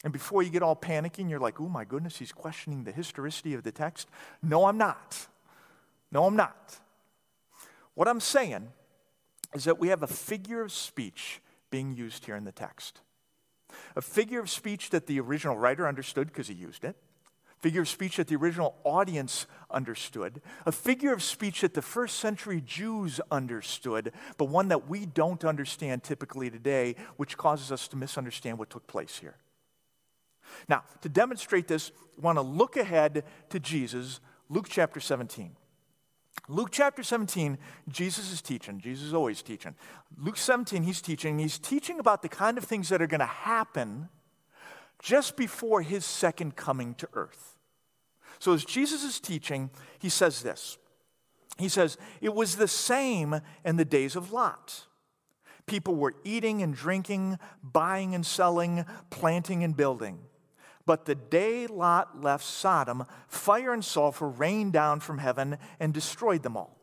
And 0.04 0.14
before 0.14 0.44
you 0.44 0.52
get 0.52 0.62
all 0.62 0.76
panicking, 0.76 1.30
you're 1.30 1.40
like, 1.40 1.60
oh 1.60 1.68
my 1.68 1.84
goodness, 1.84 2.18
he's 2.18 2.32
questioning 2.32 2.84
the 2.84 2.92
historicity 2.92 3.56
of 3.56 3.64
the 3.64 3.72
text. 3.72 4.08
No, 4.44 4.66
I'm 4.66 4.78
not. 4.78 5.28
No, 6.12 6.26
I'm 6.26 6.36
not. 6.36 6.80
What 7.94 8.08
I'm 8.08 8.20
saying 8.20 8.70
is 9.54 9.64
that 9.66 9.80
we 9.80 9.90
have 9.90 10.04
a 10.04 10.08
figure 10.08 10.62
of 10.62 10.72
speech 10.72 11.42
being 11.70 11.94
used 11.94 12.26
here 12.26 12.36
in 12.36 12.44
the 12.44 12.52
text. 12.52 13.02
A 13.96 14.02
figure 14.02 14.40
of 14.40 14.50
speech 14.50 14.90
that 14.92 15.08
the 15.08 15.20
original 15.20 15.58
writer 15.58 15.88
understood 15.88 16.28
because 16.28 16.48
he 16.48 16.54
used 16.54 16.84
it 16.84 16.96
figure 17.66 17.82
of 17.82 17.90
speech 17.90 18.18
that 18.18 18.28
the 18.28 18.36
original 18.36 18.76
audience 18.84 19.48
understood, 19.72 20.40
a 20.68 20.72
figure 20.72 21.12
of 21.12 21.24
speech 21.24 21.62
that 21.62 21.74
the 21.74 21.82
first 21.82 22.20
century 22.20 22.62
Jews 22.64 23.20
understood, 23.32 24.12
but 24.38 24.50
one 24.50 24.68
that 24.68 24.88
we 24.88 25.08
don't 25.08 25.44
understand 25.44 26.04
typically 26.04 26.52
today, 26.52 26.96
which 27.18 27.38
causes 27.40 27.72
us 27.72 27.88
to 27.88 27.96
misunderstand 27.96 28.60
what 28.60 28.70
took 28.70 28.86
place 28.86 29.18
here. 29.18 29.38
Now, 30.70 30.84
to 31.02 31.10
demonstrate 31.10 31.68
this, 31.68 31.92
I 32.20 32.22
want 32.22 32.38
to 32.38 32.44
look 32.44 32.78
ahead 32.78 33.24
to 33.50 33.60
Jesus, 33.60 34.20
Luke 34.48 34.68
chapter 34.70 35.00
17. 35.00 35.56
Luke 36.48 36.70
chapter 36.72 37.02
17, 37.02 37.58
Jesus 37.90 38.32
is 38.32 38.42
teaching. 38.42 38.80
Jesus 38.80 39.08
is 39.08 39.14
always 39.14 39.42
teaching. 39.42 39.74
Luke 40.18 40.38
17, 40.38 40.84
he's 40.84 41.02
teaching. 41.02 41.40
He's 41.40 41.58
teaching 41.58 42.00
about 42.00 42.22
the 42.22 42.30
kind 42.30 42.58
of 42.58 42.64
things 42.64 42.90
that 42.90 43.02
are 43.02 43.08
going 43.08 43.20
to 43.20 43.26
happen 43.26 44.10
just 45.02 45.36
before 45.36 45.82
his 45.82 46.06
second 46.06 46.56
coming 46.56 46.94
to 46.96 47.10
earth. 47.14 47.58
So, 48.40 48.54
as 48.54 48.66
Jesus 48.66 49.04
is 49.04 49.20
teaching, 49.20 49.70
he 50.00 50.10
says 50.10 50.44
this 50.44 50.78
He 51.58 51.70
says, 51.70 51.98
It 52.22 52.34
was 52.34 52.58
the 52.58 52.68
same 52.68 53.42
in 53.64 53.78
the 53.78 53.86
days 53.86 54.16
of 54.16 54.32
Lot. 54.32 54.86
People 55.66 55.96
were 55.96 56.14
eating 56.24 56.62
and 56.62 56.76
drinking, 56.76 57.40
buying 57.64 58.14
and 58.14 58.26
selling, 58.26 58.86
planting 59.10 59.64
and 59.64 59.76
building. 59.76 60.20
But 60.86 61.06
the 61.06 61.16
day 61.16 61.68
Lot 61.68 62.22
left 62.22 62.44
Sodom, 62.44 63.06
fire 63.28 63.74
and 63.74 63.84
sulfur 63.84 64.28
rained 64.28 64.74
down 64.74 65.00
from 65.00 65.18
heaven 65.18 65.58
and 65.80 65.94
destroyed 65.94 66.44
them 66.44 66.56
all. 66.56 66.78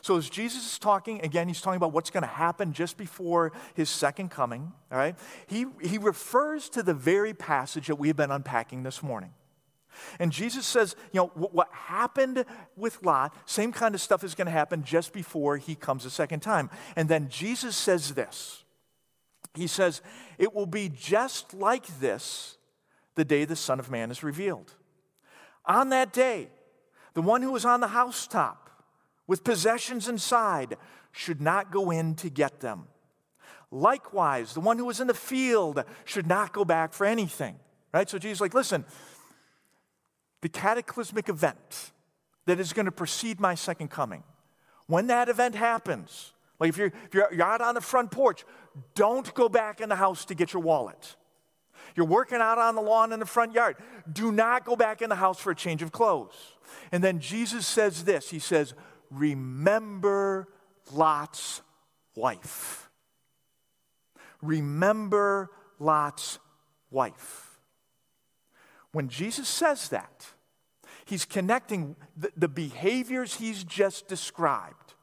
So, 0.00 0.16
as 0.16 0.28
Jesus 0.28 0.72
is 0.72 0.78
talking, 0.78 1.20
again, 1.22 1.48
he's 1.48 1.60
talking 1.60 1.76
about 1.76 1.92
what's 1.92 2.10
going 2.10 2.22
to 2.22 2.28
happen 2.28 2.72
just 2.72 2.96
before 2.96 3.52
his 3.74 3.88
second 3.88 4.30
coming, 4.30 4.72
all 4.90 4.98
right? 4.98 5.16
He, 5.46 5.66
he 5.80 5.98
refers 5.98 6.68
to 6.70 6.82
the 6.82 6.94
very 6.94 7.32
passage 7.32 7.86
that 7.86 7.96
we've 7.96 8.16
been 8.16 8.30
unpacking 8.30 8.82
this 8.82 9.02
morning. 9.02 9.32
And 10.18 10.32
Jesus 10.32 10.66
says, 10.66 10.96
you 11.12 11.20
know, 11.20 11.26
what 11.34 11.68
happened 11.70 12.44
with 12.76 13.02
Lot, 13.04 13.36
same 13.46 13.72
kind 13.72 13.94
of 13.94 14.00
stuff 14.00 14.24
is 14.24 14.34
going 14.34 14.46
to 14.46 14.52
happen 14.52 14.82
just 14.82 15.12
before 15.12 15.56
he 15.56 15.74
comes 15.74 16.04
a 16.04 16.10
second 16.10 16.40
time. 16.40 16.70
And 16.96 17.08
then 17.08 17.28
Jesus 17.28 17.76
says 17.76 18.14
this 18.14 18.64
He 19.54 19.66
says, 19.66 20.02
It 20.38 20.54
will 20.54 20.66
be 20.66 20.88
just 20.88 21.54
like 21.54 21.86
this 22.00 22.58
the 23.14 23.24
day 23.24 23.44
the 23.44 23.56
Son 23.56 23.78
of 23.78 23.90
Man 23.90 24.10
is 24.10 24.22
revealed. 24.22 24.74
On 25.66 25.90
that 25.90 26.12
day, 26.12 26.48
the 27.14 27.22
one 27.22 27.42
who 27.42 27.54
is 27.56 27.64
on 27.64 27.80
the 27.80 27.88
housetop 27.88 28.70
with 29.26 29.44
possessions 29.44 30.08
inside 30.08 30.76
should 31.12 31.40
not 31.40 31.70
go 31.70 31.90
in 31.90 32.14
to 32.16 32.28
get 32.28 32.60
them. 32.60 32.88
Likewise, 33.70 34.54
the 34.54 34.60
one 34.60 34.78
who 34.78 34.88
is 34.90 35.00
in 35.00 35.06
the 35.06 35.14
field 35.14 35.82
should 36.04 36.26
not 36.26 36.52
go 36.52 36.64
back 36.64 36.92
for 36.92 37.06
anything. 37.06 37.56
Right? 37.92 38.08
So 38.08 38.18
Jesus 38.18 38.40
like, 38.40 38.54
listen, 38.54 38.84
the 40.42 40.48
cataclysmic 40.48 41.28
event 41.28 41.92
that 42.46 42.60
is 42.60 42.72
going 42.72 42.86
to 42.86 42.92
precede 42.92 43.40
my 43.40 43.54
second 43.54 43.88
coming. 43.88 44.22
When 44.86 45.06
that 45.06 45.28
event 45.28 45.54
happens, 45.54 46.32
like 46.60 46.68
if 46.68 46.76
you're, 46.76 46.88
if 46.88 47.14
you're 47.14 47.42
out 47.42 47.60
on 47.60 47.74
the 47.74 47.80
front 47.80 48.10
porch, 48.10 48.44
don't 48.94 49.32
go 49.34 49.48
back 49.48 49.80
in 49.80 49.88
the 49.88 49.96
house 49.96 50.24
to 50.26 50.34
get 50.34 50.52
your 50.52 50.62
wallet. 50.62 51.16
You're 51.94 52.06
working 52.06 52.38
out 52.38 52.58
on 52.58 52.74
the 52.74 52.82
lawn 52.82 53.12
in 53.12 53.20
the 53.20 53.26
front 53.26 53.52
yard. 53.52 53.76
Do 54.10 54.32
not 54.32 54.64
go 54.64 54.74
back 54.74 55.00
in 55.00 55.08
the 55.08 55.16
house 55.16 55.38
for 55.38 55.52
a 55.52 55.54
change 55.54 55.82
of 55.82 55.92
clothes. 55.92 56.34
And 56.90 57.04
then 57.04 57.20
Jesus 57.20 57.66
says 57.66 58.04
this 58.04 58.30
He 58.30 58.38
says, 58.38 58.74
Remember 59.10 60.48
Lot's 60.92 61.62
wife. 62.16 62.90
Remember 64.42 65.50
Lot's 65.78 66.38
wife. 66.90 67.58
When 68.92 69.08
Jesus 69.08 69.48
says 69.48 69.88
that, 69.88 70.26
he's 71.04 71.24
connecting 71.24 71.96
the, 72.16 72.30
the, 72.36 72.48
behaviors 72.48 73.36
he's 73.36 73.64
just 73.64 74.06
described. 74.06 74.94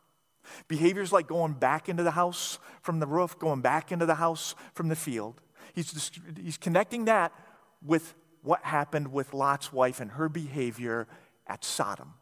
Behaviors 0.68 1.12
like 1.12 1.28
going 1.28 1.54
back 1.54 1.90
into 1.90 2.04
the 2.04 2.12
house 2.12 2.60
from 2.82 3.00
the 3.00 3.08
roof, 3.08 3.38
going 3.38 3.62
back 3.62 3.92
into 3.92 4.06
the 4.06 4.16
house 4.16 4.56
from 4.74 4.88
the 4.90 4.96
field. 4.96 5.42
He's, 5.74 6.12
he's 6.42 6.58
connecting 6.58 7.06
that 7.06 7.34
with 7.84 8.14
what 8.44 8.64
happened 8.64 9.12
with 9.12 9.34
Lot's 9.34 9.72
wife 9.72 10.00
and 10.00 10.12
her 10.12 10.30
behavior 10.30 11.08
at 11.48 11.64
Sodom. 11.64 12.14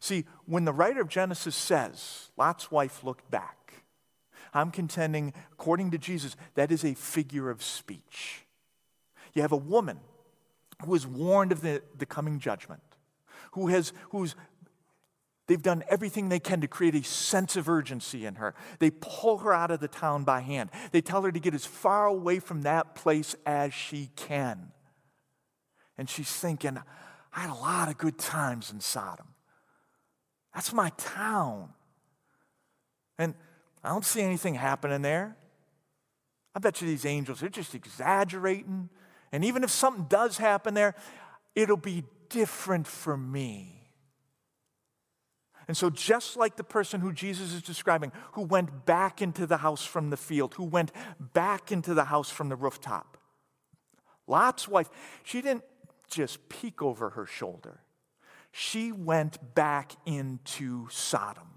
See, 0.00 0.24
when 0.46 0.64
the 0.64 0.72
writer 0.72 1.00
of 1.00 1.08
Genesis 1.08 1.54
says 1.54 2.30
Lot's 2.36 2.70
wife 2.70 3.04
looked 3.04 3.30
back, 3.30 3.74
I'm 4.54 4.70
contending, 4.70 5.32
according 5.52 5.92
to 5.92 5.98
Jesus, 5.98 6.36
that 6.54 6.70
is 6.70 6.84
a 6.84 6.94
figure 6.94 7.50
of 7.50 7.62
speech. 7.62 8.44
You 9.32 9.42
have 9.42 9.52
a 9.52 9.56
woman 9.56 10.00
who 10.84 10.94
is 10.94 11.06
warned 11.06 11.52
of 11.52 11.62
the, 11.62 11.82
the 11.96 12.04
coming 12.04 12.38
judgment, 12.38 12.82
who 13.52 13.68
has, 13.68 13.92
who's, 14.10 14.34
they've 15.46 15.62
done 15.62 15.82
everything 15.88 16.28
they 16.28 16.40
can 16.40 16.60
to 16.60 16.68
create 16.68 16.94
a 16.94 17.02
sense 17.02 17.56
of 17.56 17.68
urgency 17.68 18.24
in 18.26 18.36
her. 18.36 18.54
They 18.78 18.90
pull 18.90 19.38
her 19.38 19.52
out 19.52 19.70
of 19.70 19.80
the 19.80 19.88
town 19.88 20.24
by 20.24 20.40
hand. 20.40 20.70
They 20.92 21.00
tell 21.00 21.22
her 21.22 21.32
to 21.32 21.40
get 21.40 21.54
as 21.54 21.66
far 21.66 22.06
away 22.06 22.38
from 22.38 22.62
that 22.62 22.94
place 22.94 23.34
as 23.44 23.74
she 23.74 24.10
can. 24.16 24.72
And 25.98 26.08
she's 26.08 26.30
thinking, 26.30 26.78
I 27.34 27.40
had 27.40 27.50
a 27.50 27.54
lot 27.54 27.88
of 27.88 27.98
good 27.98 28.18
times 28.18 28.70
in 28.70 28.80
Sodom. 28.80 29.26
That's 30.54 30.72
my 30.72 30.90
town. 30.96 31.70
And 33.18 33.34
I 33.82 33.88
don't 33.88 34.04
see 34.04 34.22
anything 34.22 34.54
happening 34.54 35.02
there. 35.02 35.36
I 36.54 36.58
bet 36.58 36.80
you 36.80 36.88
these 36.88 37.06
angels 37.06 37.42
are 37.42 37.48
just 37.48 37.74
exaggerating. 37.74 38.90
And 39.32 39.44
even 39.44 39.64
if 39.64 39.70
something 39.70 40.04
does 40.08 40.36
happen 40.38 40.74
there, 40.74 40.94
it'll 41.54 41.76
be 41.76 42.04
different 42.28 42.86
for 42.86 43.16
me. 43.16 43.81
And 45.68 45.76
so, 45.76 45.90
just 45.90 46.36
like 46.36 46.56
the 46.56 46.64
person 46.64 47.00
who 47.00 47.12
Jesus 47.12 47.52
is 47.52 47.62
describing, 47.62 48.12
who 48.32 48.42
went 48.42 48.84
back 48.84 49.22
into 49.22 49.46
the 49.46 49.58
house 49.58 49.84
from 49.84 50.10
the 50.10 50.16
field, 50.16 50.54
who 50.54 50.64
went 50.64 50.90
back 51.20 51.70
into 51.70 51.94
the 51.94 52.04
house 52.04 52.30
from 52.30 52.48
the 52.48 52.56
rooftop, 52.56 53.16
Lot's 54.26 54.68
wife, 54.68 54.88
she 55.22 55.40
didn't 55.40 55.64
just 56.10 56.48
peek 56.48 56.82
over 56.82 57.10
her 57.10 57.26
shoulder, 57.26 57.80
she 58.50 58.92
went 58.92 59.54
back 59.54 59.92
into 60.04 60.88
Sodom. 60.90 61.48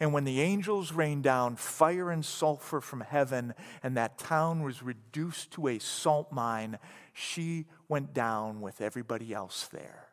And 0.00 0.12
when 0.12 0.24
the 0.24 0.40
angels 0.40 0.92
rained 0.92 1.22
down 1.22 1.56
fire 1.56 2.10
and 2.10 2.24
sulfur 2.24 2.80
from 2.80 3.00
heaven, 3.00 3.54
and 3.82 3.96
that 3.96 4.18
town 4.18 4.62
was 4.62 4.82
reduced 4.82 5.52
to 5.52 5.68
a 5.68 5.78
salt 5.78 6.32
mine, 6.32 6.78
she 7.12 7.66
went 7.88 8.12
down 8.12 8.60
with 8.60 8.80
everybody 8.80 9.32
else 9.32 9.68
there. 9.72 10.08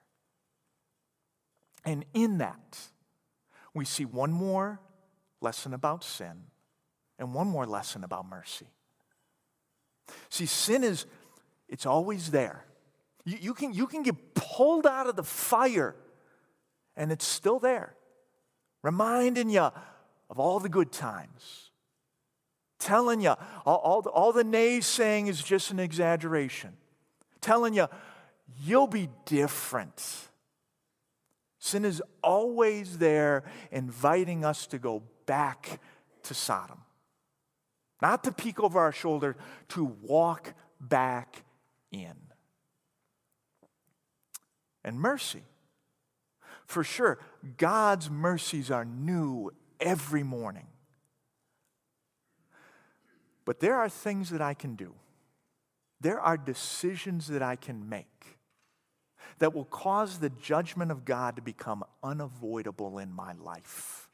And 1.84 2.06
in 2.14 2.38
that, 2.40 2.80
we 3.74 3.86
see 3.86 4.06
one 4.06 4.32
more 4.32 4.80
lesson 5.40 5.74
about 5.74 6.04
sin 6.04 6.44
and 7.18 7.34
one 7.34 7.48
more 7.48 7.66
lesson 7.66 8.04
about 8.04 8.28
mercy. 8.30 8.68
See, 10.30 10.46
sin 10.46 10.84
is, 10.84 11.06
it's 11.68 11.86
always 11.86 12.32
there. 12.32 12.66
You, 13.26 13.38
you, 13.40 13.54
can, 13.54 13.74
you 13.74 13.88
can 13.88 14.04
get 14.04 14.34
pulled 14.34 14.86
out 14.86 15.08
of 15.08 15.16
the 15.16 15.24
fire, 15.24 15.96
and 16.96 17.12
it's 17.12 17.26
still 17.26 17.60
there 17.60 17.96
reminding 18.84 19.50
you 19.50 19.70
of 20.30 20.40
all 20.40 20.60
the 20.60 20.70
good 20.70 20.92
times, 20.92 21.72
telling 22.80 23.22
you 23.22 23.36
all, 23.66 23.78
all, 23.78 24.02
the, 24.02 24.10
all 24.10 24.34
the 24.34 24.44
naysaying 24.44 25.28
is 25.28 25.42
just 25.44 25.72
an 25.72 25.80
exaggeration, 25.80 26.74
telling 27.42 27.74
you 27.74 27.88
you'll 28.64 28.88
be 28.88 29.10
different. 29.26 30.30
Sin 31.64 31.86
is 31.86 32.02
always 32.24 32.98
there, 32.98 33.44
inviting 33.72 34.44
us 34.44 34.66
to 34.66 34.80
go 34.80 35.04
back 35.28 35.80
to 36.24 36.34
Sodom. 36.34 36.80
Not 38.02 38.24
to 38.24 38.32
peek 38.32 38.60
over 38.60 38.80
our 38.80 38.92
shoulder, 38.92 39.38
to 39.70 39.86
walk 40.02 40.56
back 40.80 41.44
in. 41.92 42.16
And 44.84 45.00
mercy. 45.00 45.44
For 46.66 46.84
sure, 46.84 47.20
God's 47.58 48.10
mercies 48.10 48.72
are 48.72 48.84
new 48.84 49.52
every 49.80 50.24
morning. 50.24 50.66
But 53.46 53.60
there 53.60 53.76
are 53.76 53.88
things 53.88 54.32
that 54.32 54.42
I 54.42 54.56
can 54.56 54.74
do, 54.74 54.96
there 56.00 56.20
are 56.20 56.38
decisions 56.38 57.28
that 57.28 57.44
I 57.44 57.56
can 57.56 57.88
make 57.88 58.40
that 59.40 59.54
will 59.54 59.66
cause 59.66 60.20
the 60.20 60.30
judgment 60.30 60.92
of 60.92 61.06
God 61.06 61.36
to 61.36 61.42
become 61.42 61.84
unavoidable 62.04 63.00
in 63.00 63.12
my 63.12 63.34
life. 63.34 64.10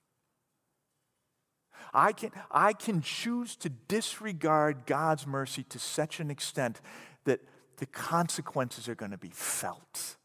I 1.94 2.12
can, 2.12 2.32
I 2.52 2.74
can 2.74 3.02
choose 3.02 3.56
to 3.58 3.70
disregard 3.70 4.86
God's 4.86 5.26
mercy 5.26 5.64
to 5.64 5.80
such 5.80 6.20
an 6.20 6.30
extent 6.30 6.82
that 7.26 7.42
the 7.78 7.86
consequences 7.86 8.90
are 8.90 8.96
going 8.96 9.12
to 9.12 9.18
be 9.18 9.30
felt. 9.30 10.18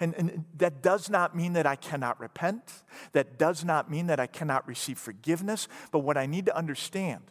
And, 0.00 0.14
and, 0.14 0.44
that 0.56 0.82
does 0.82 1.08
not 1.08 1.36
mean 1.36 1.52
that 1.52 1.66
I 1.66 1.76
cannot 1.76 2.18
repent. 2.18 2.82
That 3.12 3.38
does 3.38 3.64
not 3.64 3.90
mean 3.90 4.08
that 4.08 4.18
I 4.18 4.26
cannot 4.26 4.66
receive 4.66 4.98
forgiveness. 4.98 5.68
But 5.92 6.00
what 6.00 6.16
I 6.16 6.26
need 6.26 6.46
to 6.46 6.56
understand 6.56 7.22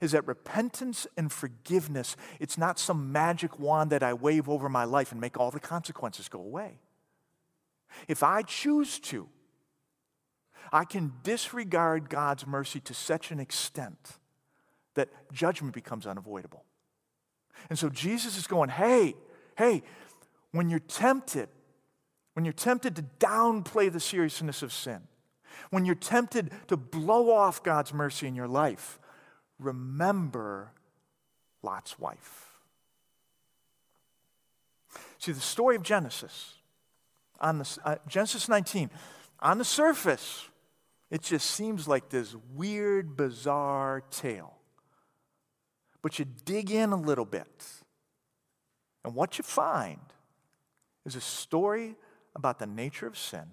is 0.00 0.12
that 0.12 0.26
repentance 0.26 1.06
and 1.16 1.30
forgiveness, 1.32 2.16
it's 2.40 2.58
not 2.58 2.78
some 2.78 3.12
magic 3.12 3.58
wand 3.58 3.90
that 3.90 4.02
I 4.02 4.14
wave 4.14 4.48
over 4.48 4.68
my 4.68 4.84
life 4.84 5.12
and 5.12 5.20
make 5.20 5.38
all 5.38 5.50
the 5.50 5.60
consequences 5.60 6.28
go 6.28 6.40
away. 6.40 6.78
If 8.06 8.22
I 8.22 8.42
choose 8.42 8.98
to, 9.00 9.28
I 10.72 10.84
can 10.84 11.12
disregard 11.22 12.10
God's 12.10 12.46
mercy 12.46 12.80
to 12.80 12.94
such 12.94 13.30
an 13.30 13.40
extent 13.40 14.18
that 14.94 15.08
judgment 15.32 15.74
becomes 15.74 16.06
unavoidable. 16.06 16.64
And 17.70 17.78
so 17.78 17.88
Jesus 17.88 18.36
is 18.36 18.46
going, 18.46 18.68
hey, 18.68 19.14
hey, 19.56 19.82
when 20.52 20.68
you're 20.68 20.78
tempted, 20.78 21.48
when 22.34 22.44
you're 22.44 22.52
tempted 22.52 22.96
to 22.96 23.04
downplay 23.18 23.90
the 23.90 24.00
seriousness 24.00 24.62
of 24.62 24.72
sin, 24.72 25.00
when 25.70 25.84
you're 25.84 25.94
tempted 25.94 26.50
to 26.68 26.76
blow 26.76 27.30
off 27.32 27.62
God's 27.62 27.92
mercy 27.92 28.26
in 28.26 28.34
your 28.34 28.48
life, 28.48 28.98
remember 29.58 30.72
Lot's 31.62 31.98
wife. 31.98 32.52
See, 35.18 35.32
the 35.32 35.40
story 35.40 35.76
of 35.76 35.82
Genesis, 35.82 36.54
on 37.40 37.58
the, 37.58 37.78
uh, 37.84 37.96
Genesis 38.06 38.48
19, 38.48 38.90
on 39.40 39.58
the 39.58 39.64
surface, 39.64 40.48
it 41.10 41.22
just 41.22 41.50
seems 41.50 41.88
like 41.88 42.10
this 42.10 42.34
weird, 42.54 43.16
bizarre 43.16 44.02
tale. 44.10 44.54
But 46.02 46.18
you 46.18 46.26
dig 46.44 46.70
in 46.70 46.92
a 46.92 46.96
little 46.96 47.24
bit, 47.24 47.64
and 49.04 49.14
what 49.14 49.38
you 49.38 49.44
find 49.44 50.00
is 51.04 51.16
a 51.16 51.20
story 51.20 51.96
about 52.36 52.58
the 52.58 52.66
nature 52.66 53.06
of 53.06 53.18
sin 53.18 53.46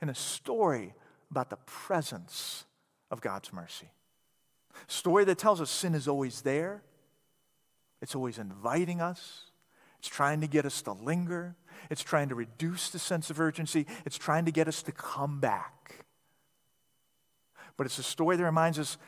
and 0.00 0.10
a 0.10 0.14
story 0.14 0.94
about 1.30 1.50
the 1.50 1.56
presence 1.56 2.64
of 3.10 3.20
God's 3.20 3.52
mercy. 3.52 3.90
Story 4.86 5.24
that 5.24 5.38
tells 5.38 5.60
us 5.60 5.70
sin 5.70 5.94
is 5.94 6.08
always 6.08 6.42
there, 6.42 6.82
it's 8.00 8.14
always 8.14 8.38
inviting 8.38 9.00
us, 9.00 9.44
it's 9.98 10.08
trying 10.08 10.40
to 10.40 10.46
get 10.46 10.66
us 10.66 10.82
to 10.82 10.92
linger, 10.92 11.54
it's 11.90 12.02
trying 12.02 12.28
to 12.28 12.34
reduce 12.34 12.90
the 12.90 12.98
sense 12.98 13.30
of 13.30 13.40
urgency, 13.40 13.86
it's 14.04 14.18
trying 14.18 14.44
to 14.44 14.50
get 14.50 14.68
us 14.68 14.82
to 14.82 14.92
come 14.92 15.40
back. 15.40 16.04
But 17.76 17.86
it's 17.86 17.98
a 17.98 18.02
story 18.02 18.36
that 18.36 18.44
reminds 18.44 18.78
us 18.78 18.98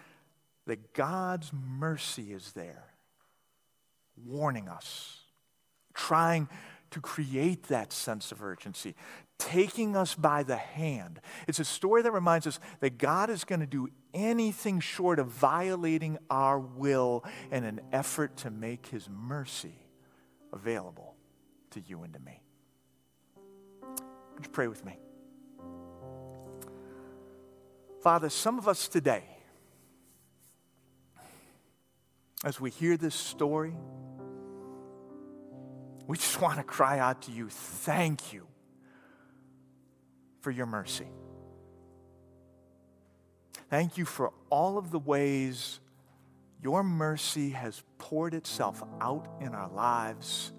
that 0.66 0.94
God's 0.94 1.52
mercy 1.52 2.32
is 2.32 2.52
there, 2.52 2.84
warning 4.24 4.68
us, 4.68 5.18
trying 5.92 6.48
to 6.90 7.00
create 7.00 7.64
that 7.64 7.92
sense 7.92 8.32
of 8.32 8.42
urgency, 8.42 8.94
taking 9.38 9.96
us 9.96 10.14
by 10.14 10.42
the 10.42 10.56
hand. 10.56 11.20
It's 11.48 11.58
a 11.58 11.64
story 11.64 12.02
that 12.02 12.12
reminds 12.12 12.46
us 12.46 12.58
that 12.80 12.98
God 12.98 13.30
is 13.30 13.44
going 13.44 13.60
to 13.60 13.66
do 13.66 13.88
anything 14.12 14.80
short 14.80 15.18
of 15.18 15.28
violating 15.28 16.18
our 16.30 16.58
will 16.58 17.24
in 17.50 17.64
an 17.64 17.80
effort 17.92 18.36
to 18.38 18.50
make 18.50 18.86
his 18.86 19.08
mercy 19.08 19.74
available 20.52 21.14
to 21.70 21.80
you 21.80 22.02
and 22.02 22.12
to 22.14 22.20
me. 22.20 22.42
Would 24.34 24.44
you 24.44 24.50
pray 24.50 24.68
with 24.68 24.84
me? 24.84 24.98
Father, 28.02 28.28
some 28.28 28.58
of 28.58 28.68
us 28.68 28.86
today, 28.86 29.24
as 32.44 32.60
we 32.60 32.70
hear 32.70 32.96
this 32.96 33.14
story, 33.14 33.74
we 36.06 36.16
just 36.18 36.40
want 36.40 36.58
to 36.58 36.64
cry 36.64 36.98
out 36.98 37.22
to 37.22 37.32
you, 37.32 37.48
thank 37.48 38.32
you 38.32 38.46
for 40.44 40.50
your 40.50 40.66
mercy. 40.66 41.06
Thank 43.70 43.96
you 43.96 44.04
for 44.04 44.30
all 44.50 44.76
of 44.76 44.90
the 44.90 44.98
ways 44.98 45.80
your 46.62 46.84
mercy 46.84 47.50
has 47.50 47.82
poured 47.96 48.34
itself 48.34 48.82
out 49.00 49.26
in 49.40 49.54
our 49.54 49.70
lives. 49.70 50.52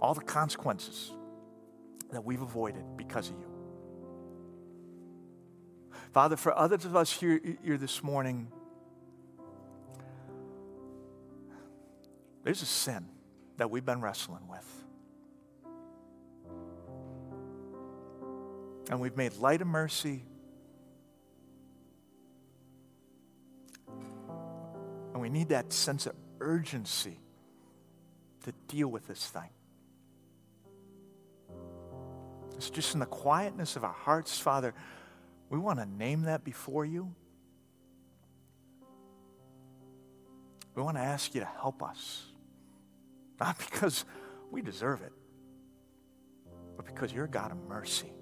All 0.00 0.14
the 0.14 0.22
consequences 0.22 1.10
that 2.12 2.24
we've 2.24 2.42
avoided 2.42 2.84
because 2.96 3.28
of 3.28 3.34
you. 3.36 3.50
Father, 6.12 6.36
for 6.36 6.56
others 6.56 6.84
of 6.84 6.94
us 6.94 7.12
here, 7.12 7.40
here 7.64 7.76
this 7.76 8.04
morning, 8.04 8.46
there's 12.44 12.62
a 12.62 12.66
sin 12.66 13.06
that 13.56 13.68
we've 13.68 13.84
been 13.84 14.00
wrestling 14.00 14.46
with. 14.48 14.79
And 18.90 19.00
we've 19.00 19.16
made 19.16 19.34
light 19.36 19.62
of 19.62 19.68
mercy. 19.68 20.24
And 25.12 25.22
we 25.22 25.30
need 25.30 25.50
that 25.50 25.72
sense 25.72 26.06
of 26.06 26.16
urgency 26.40 27.20
to 28.44 28.52
deal 28.66 28.88
with 28.88 29.06
this 29.06 29.24
thing. 29.28 29.50
It's 32.56 32.68
just 32.68 32.94
in 32.94 33.00
the 33.00 33.06
quietness 33.06 33.76
of 33.76 33.84
our 33.84 33.92
hearts, 33.92 34.38
Father. 34.40 34.74
We 35.50 35.58
want 35.58 35.78
to 35.78 35.86
name 35.86 36.22
that 36.22 36.42
before 36.42 36.84
you. 36.84 37.14
We 40.74 40.82
want 40.82 40.96
to 40.96 41.02
ask 41.02 41.32
you 41.34 41.40
to 41.42 41.48
help 41.60 41.80
us. 41.82 42.24
Not 43.38 43.56
because 43.70 44.04
we 44.50 44.62
deserve 44.62 45.02
it, 45.02 45.12
but 46.76 46.86
because 46.86 47.12
you're 47.12 47.26
a 47.26 47.30
God 47.30 47.52
of 47.52 47.58
mercy. 47.68 48.12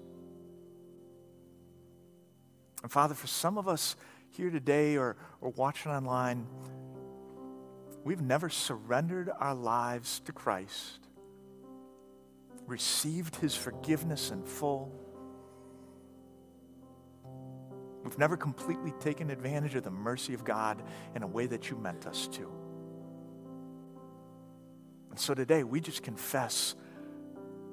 And 2.81 2.91
Father, 2.91 3.13
for 3.13 3.27
some 3.27 3.57
of 3.57 3.67
us 3.67 3.95
here 4.29 4.49
today 4.49 4.97
or, 4.97 5.17
or 5.41 5.49
watching 5.51 5.91
online, 5.91 6.47
we've 8.03 8.21
never 8.21 8.49
surrendered 8.49 9.29
our 9.39 9.55
lives 9.55 10.21
to 10.21 10.31
Christ, 10.31 10.99
received 12.67 13.35
his 13.37 13.55
forgiveness 13.55 14.31
in 14.31 14.43
full 14.43 14.91
We've 18.03 18.17
never 18.17 18.37
completely 18.37 18.91
taken 18.99 19.29
advantage 19.29 19.75
of 19.75 19.83
the 19.83 19.91
mercy 19.91 20.33
of 20.33 20.43
God 20.43 20.81
in 21.15 21.23
a 21.23 21.27
way 21.27 21.45
that 21.47 21.69
you 21.69 21.77
meant 21.77 22.07
us 22.07 22.27
to. 22.29 22.51
And 25.09 25.19
so 25.19 25.33
today 25.33 25.63
we 25.63 25.79
just 25.79 26.01
confess 26.01 26.75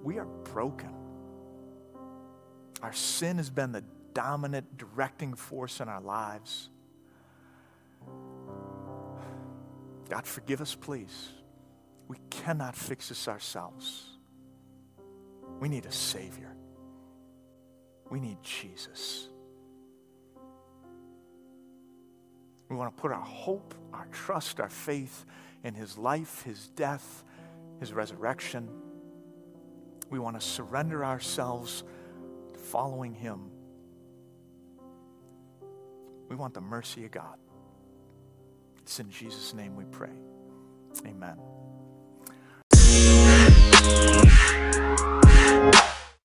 we 0.02 0.18
are 0.18 0.26
broken. 0.26 0.92
Our 2.82 2.92
sin 2.92 3.38
has 3.38 3.50
been 3.50 3.72
the 3.72 3.84
dominant 4.16 4.78
directing 4.78 5.34
force 5.34 5.80
in 5.80 5.90
our 5.90 6.00
lives. 6.00 6.70
God, 10.08 10.26
forgive 10.26 10.62
us, 10.62 10.74
please. 10.74 11.28
We 12.08 12.16
cannot 12.30 12.74
fix 12.74 13.10
this 13.10 13.28
ourselves. 13.28 14.06
We 15.60 15.68
need 15.68 15.84
a 15.84 15.92
Savior. 15.92 16.56
We 18.08 18.18
need 18.18 18.38
Jesus. 18.42 19.28
We 22.70 22.76
want 22.76 22.96
to 22.96 23.02
put 23.02 23.12
our 23.12 23.20
hope, 23.20 23.74
our 23.92 24.06
trust, 24.12 24.60
our 24.60 24.70
faith 24.70 25.26
in 25.62 25.74
his 25.74 25.98
life, 25.98 26.42
his 26.42 26.68
death, 26.68 27.22
his 27.80 27.92
resurrection. 27.92 28.70
We 30.08 30.18
want 30.18 30.40
to 30.40 30.46
surrender 30.46 31.04
ourselves 31.04 31.84
to 32.54 32.58
following 32.58 33.12
him. 33.12 33.50
We 36.28 36.36
want 36.36 36.54
the 36.54 36.60
mercy 36.60 37.04
of 37.04 37.10
God. 37.12 37.38
It's 38.82 39.00
in 39.00 39.10
Jesus' 39.10 39.54
name 39.54 39.76
we 39.76 39.84
pray. 39.84 40.12
Amen. 41.04 41.36